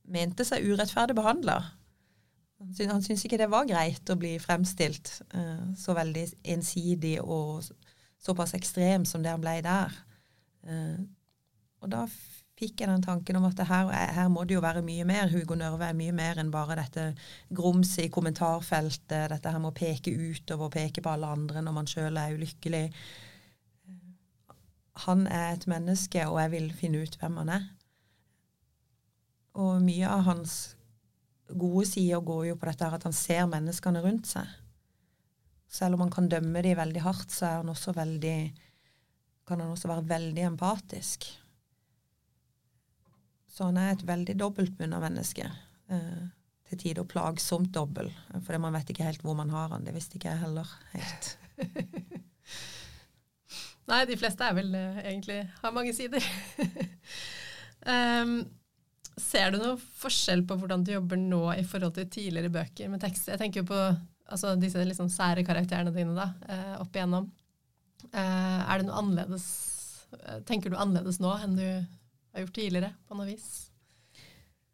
mente 0.04 0.44
seg 0.44 0.64
urettferdig 0.66 1.14
behandla. 1.16 1.60
Han 2.64 3.02
syntes 3.02 3.24
ikke 3.26 3.38
det 3.40 3.50
var 3.52 3.66
greit 3.68 4.10
å 4.10 4.18
bli 4.18 4.36
fremstilt 4.42 5.18
uh, 5.34 5.72
så 5.78 5.96
veldig 5.96 6.24
ensidig 6.54 7.18
og 7.22 7.66
såpass 8.24 8.54
ekstrem 8.56 9.04
som 9.08 9.22
det 9.24 9.32
han 9.34 9.42
ble 9.42 9.58
der. 9.64 9.98
Uh, 10.64 11.02
og 11.84 11.92
da 11.92 12.06
fikk 12.54 12.80
jeg 12.80 12.88
den 12.90 13.02
tanken 13.02 13.36
om 13.38 13.46
at 13.48 13.60
her, 13.66 13.90
her 13.90 14.30
må 14.32 14.44
det 14.46 14.56
jo 14.56 14.62
være 14.64 14.84
mye 14.86 15.04
mer. 15.08 15.28
Hugo 15.32 15.56
Nørve 15.58 15.88
er 15.90 15.98
mye 15.98 16.14
mer 16.14 16.38
enn 16.40 16.52
bare 16.54 16.78
dette 16.78 17.08
grumset 17.54 18.06
i 18.06 18.12
kommentarfeltet, 18.14 19.30
dette 19.32 19.52
her 19.52 19.60
med 19.62 19.72
å 19.72 19.76
peke 19.76 20.14
utover 20.14 20.68
og 20.68 20.74
peke 20.76 21.02
på 21.04 21.14
alle 21.14 21.32
andre 21.34 21.64
når 21.64 21.76
man 21.76 21.90
sjøl 21.90 22.20
er 22.20 22.36
ulykkelig. 22.38 22.84
Han 25.08 25.26
er 25.26 25.56
et 25.56 25.66
menneske, 25.66 26.22
og 26.30 26.38
jeg 26.40 26.54
vil 26.54 26.70
finne 26.78 27.02
ut 27.02 27.18
hvem 27.18 27.42
han 27.42 27.52
er. 27.56 27.66
Og 29.58 29.82
mye 29.82 30.10
av 30.10 30.24
hans 30.28 30.54
gode 31.48 31.86
sider 31.88 32.22
går 32.24 32.46
jo 32.50 32.58
på 32.58 32.68
dette 32.70 32.86
her 32.86 32.96
at 32.96 33.06
han 33.08 33.16
ser 33.16 33.48
menneskene 33.50 34.02
rundt 34.04 34.30
seg. 34.30 34.48
Selv 35.74 35.96
om 35.96 36.04
han 36.04 36.12
kan 36.14 36.28
dømme 36.30 36.62
de 36.62 36.76
veldig 36.78 37.02
hardt, 37.02 37.32
så 37.34 37.48
er 37.48 37.56
han 37.62 37.72
også 37.72 37.94
veldig, 37.96 38.36
kan 39.48 39.60
han 39.60 39.72
også 39.74 39.90
være 39.90 40.06
veldig 40.12 40.46
empatisk. 40.52 41.26
Så 43.50 43.68
han 43.68 43.78
er 43.78 43.92
et 43.94 44.06
veldig 44.06 44.36
dobbeltbunna 44.38 45.00
menneske. 45.02 45.48
Eh, 45.92 46.24
til 46.68 46.80
tider 46.80 47.06
plagsomt 47.06 47.72
dobbel. 47.74 48.08
Fordi 48.46 48.58
man 48.62 48.74
vet 48.74 48.90
ikke 48.90 49.06
helt 49.06 49.22
hvor 49.22 49.36
man 49.38 49.50
har 49.52 49.68
han. 49.74 49.84
Det 49.86 49.94
visste 49.94 50.18
ikke 50.18 50.32
jeg 50.32 50.42
heller 50.42 50.70
helt. 50.94 51.38
Nei, 53.90 54.00
de 54.08 54.16
fleste 54.16 54.46
er 54.46 54.56
vel 54.56 54.74
eh, 54.78 55.02
egentlig 55.04 55.42
har 55.60 55.74
mange 55.76 55.92
sider. 55.94 56.24
um, 57.84 58.38
ser 59.20 59.52
du 59.54 59.58
noe 59.60 59.76
forskjell 60.00 60.42
på 60.48 60.56
hvordan 60.58 60.84
du 60.84 60.92
jobber 60.94 61.16
nå 61.20 61.42
i 61.54 61.64
forhold 61.66 61.94
til 61.94 62.08
tidligere 62.10 62.50
bøker 62.54 62.88
med 62.92 63.00
tekst? 63.04 63.28
Jeg 63.30 63.38
tenker 63.40 63.62
jo 63.62 63.68
på 63.70 63.78
altså, 64.32 64.54
disse 64.60 64.82
sånn 64.98 65.12
sære 65.12 65.44
karakterene 65.46 65.92
dine 65.94 66.14
da, 66.16 66.30
eh, 66.48 66.72
opp 66.82 66.94
igjennom. 66.96 67.28
Eh, 68.12 68.60
er 68.64 68.78
det 68.80 68.86
noe 68.88 68.98
annerledes 69.00 69.44
eh, 70.20 70.40
Tenker 70.46 70.70
du 70.70 70.76
annerledes 70.76 71.20
nå 71.22 71.30
enn 71.40 71.54
du 71.56 71.64
har 71.64 72.42
gjort 72.44 72.56
tidligere, 72.58 72.90
på 73.08 73.16
noe 73.18 73.28
vis? 73.30 73.46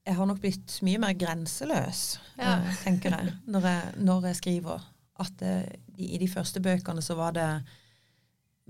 Jeg 0.07 0.17
har 0.17 0.27
nok 0.27 0.41
blitt 0.43 0.79
mye 0.83 0.99
mer 0.99 1.13
grenseløs, 1.15 2.19
Ja. 2.41 2.57
eh, 2.65 2.73
tenker 2.87 3.15
jeg, 3.17 3.35
når 3.47 3.69
jeg, 3.69 3.93
når 4.09 4.31
jeg 4.31 4.41
skriver. 4.41 4.89
At 5.21 5.43
i, 5.45 6.15
i 6.15 6.19
de 6.19 6.27
første 6.33 6.63
bøkene 6.65 7.03
så 7.05 7.13
var 7.19 7.35
det 7.37 7.49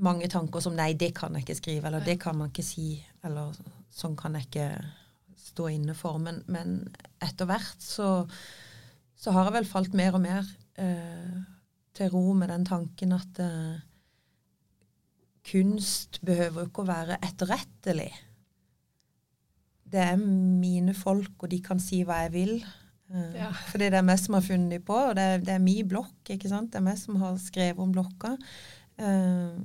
mange 0.00 0.26
tanker 0.32 0.60
som 0.64 0.74
'nei, 0.74 0.94
det 0.98 1.12
kan 1.14 1.34
jeg 1.34 1.44
ikke 1.44 1.60
skrive', 1.60 1.86
eller 1.86 2.00
'det 2.00 2.18
kan 2.20 2.36
man 2.36 2.48
ikke 2.50 2.64
si', 2.66 3.04
eller 3.22 3.52
'sånn 3.92 4.16
kan 4.16 4.34
jeg 4.34 4.46
ikke 4.48 4.68
stå 5.40 5.68
inne 5.72 5.94
for'. 5.96 6.18
Men, 6.22 6.42
men 6.46 6.74
etter 7.22 7.48
hvert 7.48 7.82
så, 7.82 8.10
så 9.16 9.32
har 9.36 9.48
jeg 9.48 9.58
vel 9.60 9.70
falt 9.70 9.94
mer 9.94 10.14
og 10.18 10.22
mer 10.24 10.44
eh, 10.78 11.38
til 11.94 12.10
ro 12.12 12.32
med 12.32 12.48
den 12.52 12.64
tanken 12.68 13.12
at 13.16 13.40
eh, 13.42 13.80
kunst 15.50 16.20
behøver 16.26 16.68
ikke 16.68 16.84
å 16.84 16.90
være 16.90 17.16
etterrettelig. 17.24 18.10
Det 19.90 19.98
er 20.12 20.20
mine 20.20 20.94
folk, 20.94 21.32
og 21.42 21.50
de 21.50 21.58
kan 21.64 21.80
si 21.82 22.02
hva 22.06 22.20
jeg 22.26 22.32
vil. 22.36 22.54
Eh, 23.10 23.32
Ja. 23.40 23.48
Fordi 23.72 23.88
det 23.90 23.98
er 23.98 24.06
meg 24.06 24.20
som 24.22 24.36
har 24.36 24.44
funnet 24.46 24.70
dem 24.76 24.82
på, 24.86 24.94
og 24.94 25.16
det 25.18 25.22
er, 25.24 25.38
det 25.42 25.54
er 25.56 25.64
min 25.64 25.88
blokk. 25.88 26.20
ikke 26.30 26.48
sant? 26.52 26.70
Det 26.72 26.78
er 26.78 26.86
meg 26.86 26.98
som 27.00 27.16
har 27.18 27.36
skrevet 27.42 27.82
om 27.82 27.90
blokka. 27.92 28.36
Eh, 29.00 29.58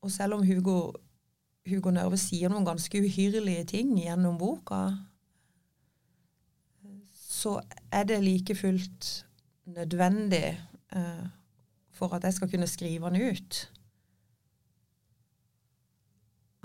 og 0.00 0.10
selv 0.14 0.38
om 0.38 0.46
Hugo, 0.46 0.94
Hugo 1.68 1.92
Nørve 1.94 2.18
sier 2.20 2.50
noen 2.52 2.66
ganske 2.66 3.00
uhyrlige 3.02 3.64
ting 3.74 3.94
gjennom 4.00 4.38
boka, 4.40 4.82
så 7.38 7.58
er 7.94 8.06
det 8.08 8.18
like 8.24 8.54
fullt 8.58 9.08
nødvendig 9.70 10.46
eh, 10.96 11.26
for 11.94 12.14
at 12.16 12.24
jeg 12.26 12.38
skal 12.38 12.50
kunne 12.50 12.66
skrive 12.70 13.10
den 13.10 13.34
ut. 13.34 13.60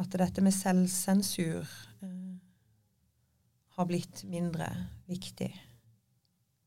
At 0.02 0.16
dette 0.18 0.42
med 0.42 0.56
selvsensur 0.56 1.70
eh, 2.02 2.34
har 3.78 3.90
blitt 3.90 4.24
mindre 4.30 4.70
viktig. 5.10 5.52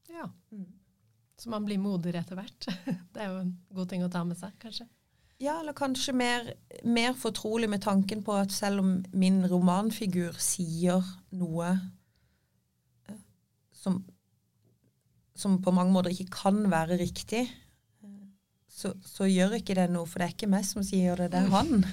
Ja. 0.09 0.28
Mm. 0.50 0.73
Så 1.37 1.50
man 1.50 1.66
blir 1.66 1.78
modigere 1.78 2.23
etter 2.23 2.38
hvert. 2.38 2.69
Det 3.12 3.23
er 3.23 3.33
jo 3.33 3.43
en 3.43 3.57
god 3.75 3.90
ting 3.90 4.05
å 4.07 4.12
ta 4.12 4.23
med 4.25 4.38
seg, 4.38 4.55
kanskje. 4.62 4.87
Ja, 5.38 5.59
eller 5.61 5.75
kanskje 5.76 6.14
mer, 6.16 6.47
mer 6.88 7.12
fortrolig 7.19 7.69
med 7.69 7.83
tanken 7.85 8.23
på 8.25 8.33
at 8.40 8.52
selv 8.57 8.81
om 8.81 8.93
min 9.12 9.43
romanfigur 9.50 10.33
sier 10.40 11.05
noe 11.37 11.75
eh, 13.11 13.19
som, 13.76 13.99
som 15.37 15.59
på 15.62 15.75
mange 15.76 15.93
måter 15.93 16.14
ikke 16.14 16.31
kan 16.38 16.62
være 16.73 16.97
riktig, 17.02 17.43
eh, 18.00 18.23
så, 18.73 18.95
så 19.05 19.28
gjør 19.28 19.59
ikke 19.59 19.76
det 19.76 19.90
noe, 19.93 20.09
for 20.09 20.23
det 20.25 20.31
er 20.31 20.35
ikke 20.38 20.49
meg 20.57 20.64
som 20.69 20.81
sier 20.87 21.21
det, 21.21 21.28
det 21.35 21.43
er 21.45 21.52
han. 21.52 21.85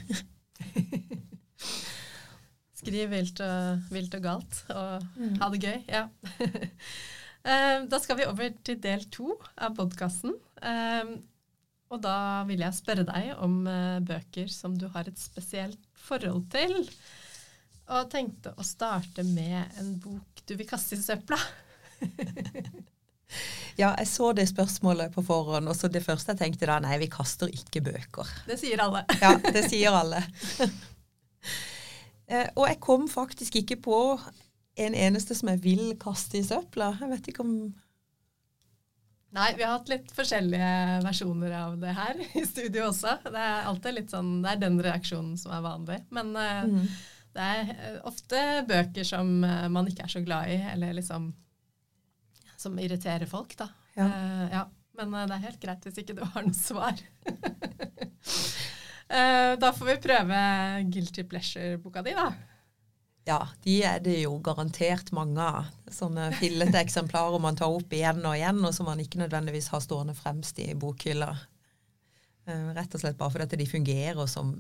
Skriv 2.84 3.12
vilt 3.14 3.40
og, 3.44 3.84
vilt 3.94 4.16
og 4.18 4.24
galt, 4.26 4.58
og 4.72 5.04
Mm. 5.20 5.36
ha 5.40 5.50
det 5.54 5.62
gøy. 5.66 5.84
Ja. 5.92 6.08
Eh, 7.44 7.82
da 7.92 7.98
skal 8.00 8.16
vi 8.16 8.24
over 8.24 8.54
til 8.64 8.78
del 8.80 9.02
to 9.12 9.34
av 9.60 9.74
podkasten. 9.76 10.32
Og 11.94 12.02
da 12.02 12.44
vil 12.50 12.64
jeg 12.64 12.76
spørre 12.76 13.06
deg 13.08 13.34
om 13.44 13.60
eh, 13.70 14.00
bøker 14.06 14.50
som 14.52 14.78
du 14.80 14.88
har 14.94 15.10
et 15.10 15.20
spesielt 15.20 15.82
forhold 16.08 16.48
til. 16.54 16.74
Og 17.94 18.10
tenkte 18.12 18.56
å 18.58 18.66
starte 18.66 19.26
med 19.28 19.78
en 19.82 19.94
bok 20.02 20.42
du 20.48 20.56
vil 20.58 20.68
kaste 20.70 20.98
i 20.98 21.04
søpla. 21.04 21.40
Ja, 23.74 23.96
jeg 23.98 24.06
så 24.06 24.28
det 24.38 24.44
spørsmålet 24.52 25.14
på 25.16 25.24
forhånd, 25.26 25.66
og 25.66 25.74
så 25.74 25.88
det 25.90 26.04
første 26.06 26.36
jeg 26.36 26.42
tenkte 26.44 26.68
da, 26.70 26.76
nei, 26.84 27.00
vi 27.02 27.10
kaster 27.10 27.50
ikke 27.50 27.82
bøker. 27.82 28.30
Det 28.46 28.60
sier 28.62 28.84
alle. 28.84 29.02
Ja, 29.24 29.32
det 29.42 29.68
sier 29.72 30.00
alle. 30.02 30.24
Eh, 32.24 32.48
og 32.56 32.70
jeg 32.70 32.78
kom 32.80 33.02
faktisk 33.12 33.58
ikke 33.60 33.76
på 33.84 33.98
en 34.80 34.94
eneste 34.96 35.36
som 35.36 35.50
jeg 35.52 35.60
vil 35.62 35.90
kaste 36.00 36.38
i 36.40 36.46
søpla. 36.48 36.94
Jeg 37.02 37.10
vet 37.12 37.28
ikke 37.30 37.44
om 37.44 37.52
Nei, 39.34 39.48
vi 39.58 39.64
har 39.66 39.80
hatt 39.80 39.90
litt 39.90 40.12
forskjellige 40.14 41.00
versjoner 41.02 41.56
av 41.58 41.78
det 41.82 41.94
her 41.98 42.20
i 42.38 42.44
studio 42.46 42.90
også. 42.92 43.16
Det 43.26 43.40
er 43.42 43.70
alltid 43.70 43.96
litt 43.98 44.14
sånn, 44.14 44.36
det 44.44 44.52
er 44.52 44.62
den 44.62 44.78
reaksjonen 44.86 45.40
som 45.42 45.56
er 45.56 45.64
vanlig. 45.66 45.98
Men 46.14 46.36
eh, 46.38 46.60
mm. 46.70 46.84
det 47.34 47.48
er 47.56 47.72
eh, 47.74 47.96
ofte 48.06 48.44
bøker 48.70 49.08
som 49.10 49.32
eh, 49.48 49.66
man 49.74 49.90
ikke 49.90 50.06
er 50.06 50.14
så 50.14 50.22
glad 50.26 50.54
i, 50.54 50.60
eller 50.76 50.94
liksom 51.00 51.32
som 52.64 52.78
irriterer 52.80 53.26
folk, 53.28 53.58
da. 53.60 53.68
Ja. 53.98 54.06
Uh, 54.08 54.46
ja. 54.54 54.64
Men 54.94 55.16
det 55.18 55.36
er 55.36 55.48
helt 55.48 55.60
greit 55.60 55.84
hvis 55.88 55.98
ikke 56.04 56.14
du 56.16 56.22
har 56.22 56.46
noe 56.46 56.54
svar. 56.56 56.94
uh, 59.10 59.54
da 59.64 59.72
får 59.74 59.90
vi 59.90 59.96
prøve 60.06 60.38
Guilty 60.94 61.26
Pleasure-boka 61.28 62.06
di, 62.06 62.14
da. 62.16 62.30
Ja, 63.26 63.38
de 63.64 63.78
er 63.88 64.02
det 64.04 64.18
jo 64.26 64.34
garantert 64.44 65.12
mange 65.16 65.40
av. 65.40 65.70
Sånne 65.96 66.26
fillete 66.36 66.76
eksemplarer 66.82 67.40
man 67.40 67.56
tar 67.56 67.72
opp 67.72 67.94
igjen 67.96 68.20
og 68.28 68.36
igjen, 68.36 68.60
og 68.68 68.74
som 68.76 68.90
man 68.90 69.00
ikke 69.00 69.22
nødvendigvis 69.22 69.70
har 69.72 69.80
stående 69.86 70.16
fremst 70.18 70.60
i 70.60 70.74
bokhylla. 70.76 71.30
Eh, 72.46 72.66
Rett 72.76 72.96
og 72.98 73.00
slett 73.04 73.18
bare 73.22 73.32
fordi 73.38 73.62
de 73.64 73.70
fungerer 73.70 74.28
som 74.28 74.56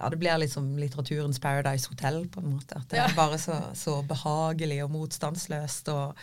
Ja, 0.00 0.08
det 0.10 0.16
blir 0.18 0.38
liksom 0.42 0.72
litteraturens 0.80 1.38
Paradise 1.38 1.86
Hotel, 1.92 2.24
på 2.28 2.40
en 2.40 2.48
måte. 2.56 2.74
At 2.80 2.88
det 2.90 2.96
Ja. 2.98 3.04
er 3.06 3.14
bare 3.14 3.36
så, 3.38 3.60
så 3.78 4.00
behagelig 4.02 4.80
og 4.82 4.90
motstandsløst 4.90 5.88
og, 5.92 6.16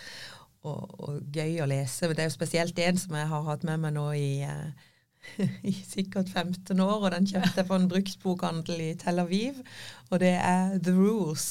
og, 0.68 1.00
og 1.00 1.22
gøy 1.32 1.62
å 1.64 1.68
lese. 1.72 2.10
Det 2.12 2.20
er 2.20 2.28
jo 2.28 2.34
spesielt 2.36 2.80
en 2.84 2.98
som 2.98 3.16
jeg 3.16 3.28
har 3.32 3.46
hatt 3.48 3.64
med 3.64 3.80
meg 3.80 3.94
nå 3.96 4.10
i 4.18 4.42
eh, 4.44 4.90
i 5.70 5.74
sikkert 5.74 6.30
15 6.30 6.80
år, 6.80 7.06
og 7.06 7.12
den 7.14 7.28
kjøpte 7.30 7.62
jeg 7.62 7.68
på 7.70 7.78
en 7.78 7.90
bruktbokhandel 7.92 8.82
i 8.90 8.92
Tel 9.02 9.22
Aviv. 9.24 9.62
Og 10.10 10.20
det 10.24 10.36
er 10.38 10.78
The 10.84 10.96
Rules. 10.96 11.48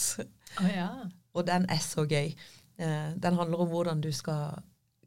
Å 0.60 0.70
ja. 0.70 0.90
Og 1.34 1.46
den 1.46 1.66
er 1.70 1.82
så 1.84 2.04
gøy. 2.08 2.32
Eh, 2.80 3.10
den 3.22 3.38
handler 3.38 3.64
om 3.64 3.70
hvordan 3.70 4.02
du 4.02 4.10
skal 4.14 4.60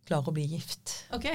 klare 0.08 0.30
å 0.30 0.36
bli 0.36 0.46
gift. 0.56 0.96
Ok. 1.16 1.30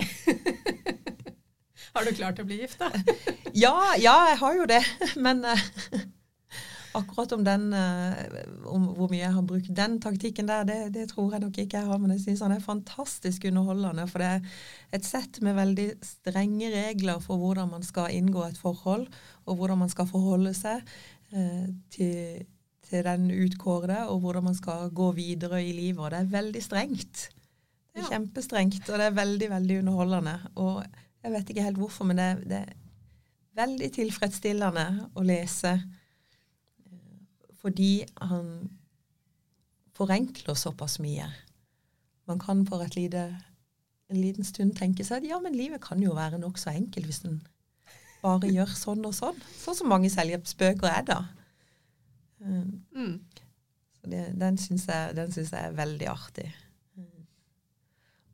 har 1.94 2.06
du 2.06 2.14
klart 2.16 2.40
å 2.40 2.46
bli 2.48 2.62
gift, 2.62 2.80
da? 2.80 2.92
Ja, 3.64 3.74
ja, 3.98 4.14
jeg 4.28 4.38
har 4.42 4.56
jo 4.58 4.66
det. 4.68 4.82
Men 5.16 5.44
eh, 5.48 5.62
akkurat 6.98 7.32
om 7.36 7.44
den 7.46 7.64
eh, 7.76 8.42
om 8.68 8.84
hvor 8.96 9.08
mye 9.10 9.20
jeg 9.22 9.34
har 9.34 9.46
brukt 9.46 9.70
den 9.76 9.96
taktikken 10.04 10.48
der, 10.50 10.64
det, 10.68 10.76
det 10.94 11.06
tror 11.12 11.32
jeg 11.34 11.42
nok 11.44 11.58
ikke 11.62 11.78
jeg 11.80 11.86
har. 11.88 11.98
Men 12.02 12.12
jeg 12.14 12.24
syns 12.26 12.42
han 12.44 12.54
er 12.56 12.64
fantastisk 12.64 13.46
underholdende. 13.50 14.04
For 14.10 14.22
det 14.22 14.28
er 14.34 14.98
et 14.98 15.08
sett 15.08 15.40
med 15.44 15.56
veldig 15.58 15.88
strenge 16.04 16.70
regler 16.74 17.22
for 17.24 17.40
hvordan 17.40 17.70
man 17.72 17.86
skal 17.86 18.12
inngå 18.14 18.44
et 18.48 18.60
forhold, 18.60 19.06
og 19.46 19.56
hvordan 19.60 19.82
man 19.84 19.92
skal 19.92 20.08
forholde 20.10 20.54
seg 20.58 20.82
eh, 21.32 21.66
til, 21.94 22.44
til 22.88 23.04
den 23.08 23.30
utkårede, 23.34 24.04
og 24.08 24.20
hvordan 24.24 24.48
man 24.50 24.58
skal 24.58 24.90
gå 24.90 25.10
videre 25.16 25.62
i 25.64 25.72
livet. 25.76 26.00
Og 26.04 26.10
det 26.14 26.22
er 26.22 26.32
veldig 26.38 26.62
strengt. 26.64 27.28
Det 27.88 28.04
er 28.04 28.06
Ja. 28.06 28.10
kjempestrengt, 28.18 28.84
og 28.92 28.98
det 29.00 29.06
er 29.08 29.16
veldig, 29.16 29.46
veldig 29.50 29.78
underholdende. 29.80 30.36
Og 30.56 30.84
jeg 31.24 31.32
vet 31.32 31.48
ikke 31.50 31.62
helt 31.66 31.78
hvorfor, 31.80 32.04
men 32.06 32.20
det, 32.20 32.28
det 32.48 32.58
er 32.62 32.76
veldig 33.58 33.88
tilfredsstillende 33.96 34.84
å 35.18 35.24
lese. 35.26 35.72
Fordi 37.58 38.04
han 38.22 38.68
forenkler 39.98 40.54
såpass 40.54 40.98
mye. 41.02 41.26
Man 42.28 42.38
kan 42.38 42.64
for 42.68 42.84
et 42.84 42.94
lite, 42.94 43.24
en 44.10 44.20
liten 44.20 44.46
stund 44.46 44.76
tenke 44.78 45.04
seg 45.04 45.22
at 45.22 45.30
ja, 45.30 45.40
men 45.42 45.56
livet 45.56 45.82
kan 45.82 46.02
jo 46.02 46.14
være 46.14 46.38
nokså 46.38 46.70
enkelt 46.76 47.08
hvis 47.08 47.24
en 47.26 47.40
bare 48.22 48.50
gjør 48.50 48.70
sånn 48.76 49.04
og 49.06 49.14
sånn. 49.16 49.36
Sånn 49.58 49.76
som 49.78 49.90
mange 49.90 50.10
selvhjelpsbøker 50.12 50.90
er, 50.90 51.04
da. 51.06 51.18
Mm. 52.38 53.18
så 53.98 54.10
det, 54.12 54.24
den 54.38 54.58
syns 54.62 54.86
jeg, 54.86 55.16
jeg 55.18 55.58
er 55.58 55.74
veldig 55.78 56.08
artig. 56.10 56.46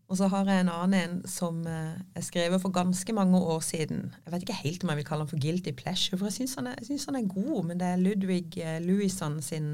Og 0.08 0.18
så 0.20 0.28
har 0.28 0.44
jeg 0.50 0.60
en 0.60 0.68
annen 0.68 0.94
en 0.98 1.14
som 1.28 1.62
eh, 1.66 1.96
er 2.14 2.24
skrevet 2.24 2.60
for 2.60 2.74
ganske 2.74 3.12
mange 3.16 3.38
år 3.40 3.60
siden. 3.64 4.14
Jeg 4.24 4.32
vet 4.32 4.44
ikke 4.44 4.60
helt 4.60 4.84
om 4.84 4.92
jeg 4.92 5.00
vil 5.00 5.06
kalle 5.08 5.24
han 5.24 5.30
for 5.30 5.40
Guilty 5.40 5.72
Pleasure, 5.72 6.18
for 6.18 6.28
jeg 6.28 6.36
syns 6.36 6.54
han, 6.60 6.68
han 6.68 7.16
er 7.16 7.28
god. 7.28 7.64
Men 7.64 7.80
det 7.80 7.88
er 7.88 8.02
Ludvig 8.02 8.58
eh, 8.60 9.40
sin 9.40 9.70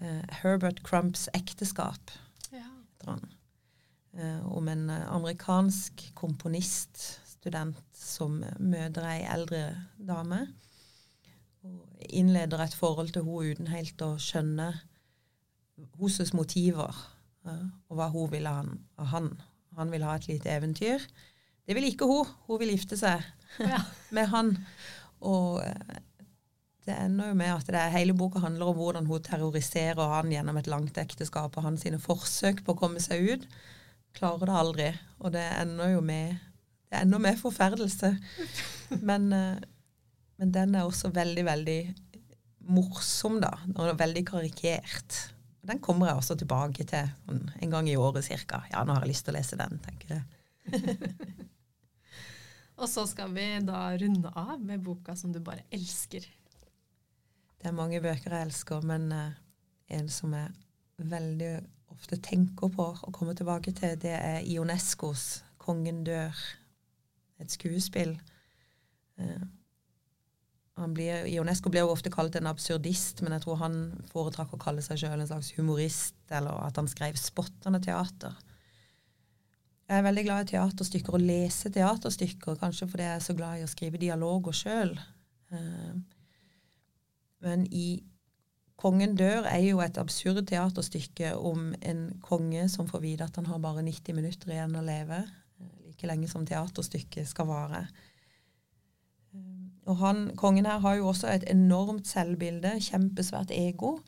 eh, 0.00 0.22
Herbert 0.40 0.82
Crumps 0.82 1.28
ekteskap. 1.34 2.10
Ja. 2.52 3.18
Eh, 4.16 4.46
om 4.46 4.68
en 4.68 4.90
eh, 4.90 5.12
amerikansk 5.12 6.10
komponiststudent 6.14 7.82
som 7.98 8.44
møter 8.58 9.08
ei 9.10 9.24
eldre 9.26 9.64
dame. 9.98 10.46
Og 11.64 12.04
innleder 12.08 12.62
et 12.62 12.76
forhold 12.76 13.12
til 13.12 13.26
henne 13.26 13.52
uten 13.52 13.72
helt 13.72 14.02
å 14.04 14.14
skjønne 14.20 14.70
hennes 15.98 16.32
motiver. 16.36 16.94
Eh, 17.46 17.66
og 17.90 17.96
hva 17.98 18.08
hun 18.12 18.30
vil 18.32 18.46
ha 18.48 18.54
han- 18.62 18.78
av 18.98 19.06
han. 19.12 19.30
Han 19.76 19.90
vil 19.90 20.04
ha 20.06 20.14
et 20.16 20.28
lite 20.28 20.50
eventyr. 20.54 21.02
Det 21.66 21.74
vil 21.74 21.88
ikke 21.88 22.06
hun. 22.06 22.26
Hun 22.46 22.58
vil 22.60 22.74
gifte 22.76 22.96
seg 23.00 23.22
Ja. 23.58 23.80
med 24.16 24.28
han. 24.28 24.54
Og 25.20 25.62
eh, 25.64 26.00
det 26.86 26.94
ender 27.00 27.30
jo 27.30 27.34
med 27.40 27.48
at 27.54 27.66
det 27.72 27.84
hele 27.94 28.12
boka 28.14 28.38
handler 28.44 28.68
om 28.68 28.76
hvordan 28.76 29.06
hun 29.08 29.22
terroriserer 29.24 30.10
han 30.18 30.30
gjennom 30.32 30.58
et 30.60 30.66
langt 30.68 30.98
ekteskap, 31.00 31.56
og 31.56 31.62
hans 31.64 31.80
sine 31.86 31.98
forsøk 31.98 32.60
på 32.64 32.74
å 32.74 32.78
komme 32.78 33.00
seg 33.00 33.24
ut. 33.32 33.46
Klarer 34.14 34.46
det 34.50 34.58
aldri. 34.60 34.88
Og 35.24 35.32
det 35.32 35.46
ender 35.62 35.94
jo 35.94 36.02
med 36.04 36.36
det 36.92 37.00
ender 37.00 37.18
med 37.18 37.38
forferdelse. 37.40 38.12
Men, 39.08 39.32
eh, 39.32 39.56
men 40.38 40.50
den 40.52 40.74
er 40.74 40.84
også 40.84 41.08
veldig, 41.14 41.44
veldig 41.46 41.78
morsom, 42.74 43.40
da. 43.42 43.52
Og 43.78 43.96
veldig 43.98 44.22
karikert. 44.28 45.16
Den 45.64 45.80
kommer 45.80 46.10
jeg 46.10 46.20
også 46.20 46.36
tilbake 46.36 46.84
til 46.88 47.10
sånn 47.24 47.42
en 47.62 47.72
gang 47.72 47.88
i 47.88 47.96
året 47.96 48.26
cirka. 48.26 48.62
Ja, 48.72 48.84
nå 48.84 48.96
har 48.96 49.04
jeg 49.04 49.14
lyst 49.14 49.26
til 49.26 49.34
å 49.34 49.38
lese 49.38 49.58
den, 49.60 49.80
tenker 49.84 50.16
jeg. 50.16 50.24
Og 52.80 52.88
så 52.90 53.04
skal 53.06 53.30
vi 53.32 53.46
da 53.64 53.86
runde 54.00 54.32
av 54.34 54.58
med 54.60 54.82
boka 54.84 55.14
som 55.16 55.32
du 55.32 55.38
bare 55.44 55.64
elsker. 55.72 56.26
Det 57.60 57.70
er 57.70 57.76
mange 57.76 58.00
bøker 58.04 58.34
jeg 58.34 58.48
elsker, 58.48 58.82
men 58.84 59.06
eh, 59.14 59.36
en 59.96 60.10
som 60.12 60.34
jeg 60.36 60.52
veldig 60.98 61.52
ofte 61.94 62.18
tenker 62.22 62.72
på 62.74 62.90
og 62.92 63.12
kommer 63.14 63.36
tilbake 63.38 63.72
til, 63.76 63.94
det 64.00 64.14
er 64.18 64.42
Ionescos 64.42 65.44
'Kongen 65.58 66.04
dør'. 66.04 66.42
Et 67.40 67.50
skuespill. 67.50 68.20
Eh, 69.18 69.44
blir, 70.74 71.26
Ionesco 71.30 71.70
blir 71.70 71.84
jo 71.84 71.92
ofte 71.94 72.10
kalt 72.10 72.34
en 72.38 72.50
absurdist, 72.50 73.22
men 73.22 73.36
jeg 73.36 73.44
tror 73.44 73.60
han 73.60 73.76
foretrakk 74.10 74.56
å 74.56 74.60
kalle 74.60 74.82
seg 74.82 74.98
sjøl 74.98 75.20
en 75.20 75.28
slags 75.30 75.52
humorist, 75.58 76.16
eller 76.34 76.64
at 76.66 76.80
han 76.80 76.90
skrev 76.90 77.18
spottende 77.20 77.80
teater. 77.84 78.34
Jeg 79.84 80.00
er 80.00 80.06
veldig 80.06 80.24
glad 80.24 80.46
i 80.46 80.54
teaterstykker 80.54 81.14
og 81.14 81.22
lese 81.22 81.70
teaterstykker, 81.70 82.56
kanskje 82.60 82.88
fordi 82.88 83.06
jeg 83.06 83.20
er 83.20 83.24
så 83.26 83.36
glad 83.36 83.60
i 83.60 83.66
å 83.66 83.70
skrive 83.70 84.00
dialoger 84.00 84.56
sjøl. 84.56 84.96
Eh, 85.52 85.94
men 87.44 87.66
i 87.70 88.02
'Kongen 88.74 89.14
dør' 89.16 89.46
er 89.46 89.62
jo 89.62 89.80
et 89.80 89.98
absurd 89.98 90.46
teaterstykke 90.50 91.36
om 91.36 91.74
en 91.82 92.18
konge 92.22 92.68
som 92.68 92.88
får 92.88 93.00
vite 93.00 93.24
at 93.24 93.36
han 93.36 93.46
har 93.46 93.58
bare 93.62 93.84
90 93.86 94.16
minutter 94.16 94.50
igjen 94.50 94.74
å 94.76 94.82
leve, 94.82 95.20
eh, 95.60 95.86
like 95.86 96.06
lenge 96.06 96.28
som 96.28 96.46
teaterstykket 96.46 97.28
skal 97.28 97.46
vare. 97.46 97.86
Og 99.84 99.96
han, 100.00 100.30
Kongen 100.36 100.66
her 100.66 100.80
har 100.80 100.96
jo 100.96 101.08
også 101.10 101.28
et 101.28 101.44
enormt 101.50 102.08
selvbilde, 102.08 102.78
kjempesvært 102.80 103.52
ego, 103.52 103.98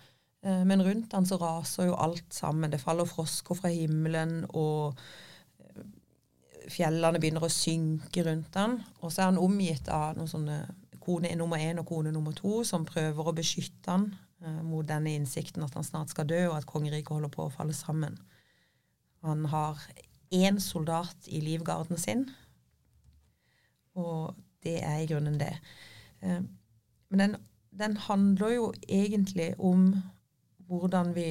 eh, 0.45 0.63
men 0.65 0.83
rundt 0.83 1.13
han 1.13 1.29
så 1.29 1.37
raser 1.41 1.91
jo 1.91 1.99
alt 2.01 2.33
sammen. 2.35 2.73
Det 2.73 2.81
faller 2.81 3.09
frosker 3.09 3.59
fra 3.59 3.69
himmelen, 3.73 4.47
og 4.57 4.97
eh, 5.61 5.85
fjellene 6.73 7.21
begynner 7.21 7.45
å 7.45 7.53
synke 7.53 8.25
rundt 8.25 8.57
han. 8.57 8.79
Og 9.03 9.13
så 9.13 9.23
er 9.23 9.33
han 9.33 9.43
omgitt 9.43 9.91
av 9.93 10.17
noen 10.17 10.33
sånne 10.33 10.61
kone 11.07 11.35
nummer 11.39 11.61
én 11.63 11.79
og 11.79 11.87
kone 11.87 12.11
nummer 12.11 12.35
to 12.35 12.65
som 12.67 12.87
prøver 12.89 13.29
å 13.29 13.37
beskytte 13.37 13.93
han 13.93 14.09
eh, 14.43 14.63
mot 14.65 14.87
denne 14.89 15.13
innsikten 15.15 15.63
at 15.67 15.77
han 15.77 15.87
snart 15.87 16.15
skal 16.15 16.29
dø, 16.31 16.41
og 16.49 16.57
at 16.63 16.71
kongeriket 16.71 17.13
holder 17.15 17.33
på 17.37 17.47
å 17.47 17.53
falle 17.53 17.77
sammen. 17.77 18.17
Han 19.27 19.45
har 19.53 19.85
én 20.35 20.59
soldat 20.63 21.29
i 21.29 21.45
livgarden 21.45 22.01
sin, 22.01 22.27
og 23.97 24.35
det 24.67 24.77
er 24.83 25.01
i 25.01 25.09
grunnen 25.11 25.39
det. 25.41 25.55
Eh, 26.23 26.43
men 27.09 27.23
den, 27.23 27.39
den 27.71 27.97
handler 28.09 28.57
jo 28.57 28.73
egentlig 28.89 29.53
om 29.59 29.93
hvordan 30.67 31.15
vi 31.15 31.31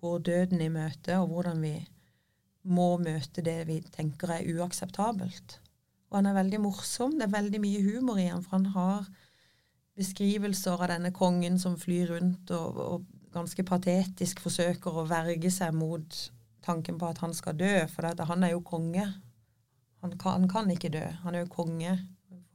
går 0.00 0.18
døden 0.18 0.60
i 0.60 0.68
møte, 0.72 1.18
og 1.18 1.32
hvordan 1.32 1.62
vi 1.64 1.74
må 2.70 2.94
møte 3.00 3.42
det 3.44 3.64
vi 3.68 3.80
tenker 3.92 4.36
er 4.36 4.48
uakseptabelt. 4.54 5.60
Og 6.10 6.18
han 6.18 6.28
er 6.28 6.36
veldig 6.36 6.60
morsom. 6.64 7.16
Det 7.16 7.28
er 7.28 7.36
veldig 7.38 7.60
mye 7.62 7.82
humor 7.84 8.18
i 8.18 8.28
han, 8.28 8.42
for 8.44 8.58
han 8.58 8.72
har 8.74 9.08
beskrivelser 10.00 10.80
av 10.80 10.90
denne 10.94 11.12
kongen 11.14 11.58
som 11.60 11.76
flyr 11.78 12.14
rundt 12.14 12.50
og, 12.56 12.78
og 12.80 13.08
ganske 13.34 13.62
patetisk 13.66 14.40
forsøker 14.42 14.96
å 14.96 15.06
verge 15.08 15.50
seg 15.54 15.74
mot 15.76 16.16
tanken 16.64 16.98
på 17.00 17.08
at 17.08 17.20
han 17.22 17.34
skal 17.36 17.58
dø, 17.58 17.74
for 17.92 18.08
han 18.26 18.46
er 18.46 18.54
jo 18.54 18.64
konge. 18.66 19.06
Han 20.00 20.16
kan, 20.16 20.40
han 20.40 20.48
kan 20.50 20.70
ikke 20.72 20.92
dø. 20.92 21.04
Han 21.24 21.36
er 21.36 21.44
jo 21.44 21.52
konge 21.52 21.98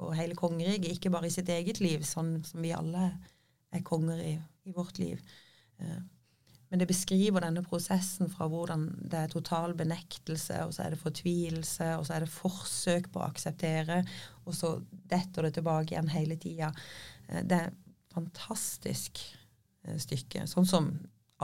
for 0.06 0.18
hele 0.18 0.38
kongeriket, 0.38 0.96
ikke 0.96 1.12
bare 1.14 1.30
i 1.30 1.34
sitt 1.34 1.50
eget 1.50 1.82
liv, 1.84 2.04
sånn 2.08 2.38
som 2.46 2.62
vi 2.64 2.74
alle 2.76 3.10
er 3.76 3.84
konger 3.86 4.22
i, 4.24 4.36
i 4.70 4.76
vårt 4.76 5.00
liv. 5.02 5.22
Eh, 5.82 6.04
Men 6.70 6.82
det 6.82 6.88
beskriver 6.90 7.44
denne 7.46 7.62
prosessen 7.64 8.30
fra 8.34 8.48
hvordan 8.50 8.88
det 9.06 9.20
er 9.20 9.32
total 9.32 9.76
benektelse, 9.78 10.64
og 10.66 10.74
så 10.74 10.84
er 10.84 10.96
det 10.96 11.00
fortvilelse, 11.00 11.92
og 12.00 12.08
så 12.08 12.16
er 12.16 12.26
det 12.26 12.34
forsøk 12.34 13.12
på 13.14 13.22
å 13.22 13.28
akseptere, 13.28 14.00
og 14.46 14.56
så 14.58 14.72
detter 15.12 15.46
det 15.46 15.54
tilbake 15.60 15.94
igjen 15.94 16.10
hele 16.10 16.36
tida. 16.42 16.72
Det 17.30 17.60
er 17.60 17.70
et 17.70 17.78
fantastisk 18.16 19.22
eh, 19.86 19.98
stykke. 20.02 20.48
Sånn 20.50 20.66
som 20.66 20.90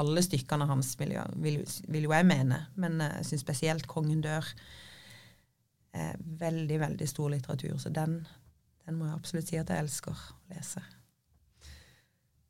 alle 0.02 0.24
stykkene 0.24 0.66
hans, 0.70 0.96
vil 1.00 1.14
vil, 1.44 1.62
vil 1.92 2.08
jo 2.08 2.16
jeg 2.16 2.28
mene. 2.28 2.66
Men 2.76 3.02
eh, 3.02 3.18
jeg 3.22 3.32
syns 3.32 3.46
spesielt 3.46 3.88
'Kongen 3.88 4.24
dør' 4.26 4.54
er 5.94 6.16
veldig, 6.18 6.80
veldig 6.80 7.08
stor 7.08 7.30
litteratur. 7.30 7.78
Så 7.78 7.90
den, 7.92 8.22
den 8.92 9.00
må 9.00 9.08
jeg 9.08 9.18
absolutt 9.18 9.48
si 9.48 9.60
at 9.60 9.72
jeg 9.72 9.86
elsker 9.86 10.12
å 10.12 10.52
lese. 10.52 10.84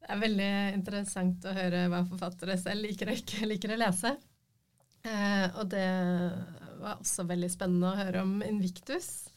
Det 0.02 0.10
er 0.10 0.22
veldig 0.24 0.54
interessant 0.76 1.46
å 1.46 1.54
høre 1.56 1.86
hva 1.94 2.02
forfattere 2.10 2.58
selv 2.60 2.88
liker 2.88 3.14
og 3.14 3.22
ikke 3.22 3.48
liker 3.48 3.76
å 3.76 3.80
lese. 3.80 4.16
Eh, 5.06 5.46
og 5.62 5.70
det 5.70 5.86
var 6.82 6.98
også 6.98 7.28
veldig 7.30 7.50
spennende 7.54 7.92
å 7.94 8.00
høre 8.02 8.26
om 8.26 8.42
Invictus. 8.46 9.30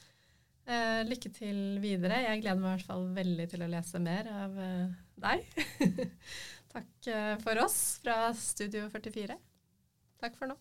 Eh, 0.64 1.05
lykke 1.05 1.31
til 1.37 1.59
videre. 1.85 2.23
Jeg 2.25 2.40
gleder 2.40 2.62
meg 2.62 2.71
i 2.71 2.77
hvert 2.79 2.88
fall 2.88 3.09
veldig 3.17 3.49
til 3.53 3.64
å 3.67 3.71
lese 3.71 4.01
mer 4.01 4.31
av 4.33 4.61
eh, 4.64 4.95
deg. 5.27 5.49
Takk 6.75 7.11
eh, 7.12 7.35
for 7.45 7.64
oss 7.67 7.81
fra 8.01 8.19
Studio 8.38 8.88
44. 8.93 9.37
Takk 10.25 10.40
for 10.40 10.55
nå. 10.55 10.57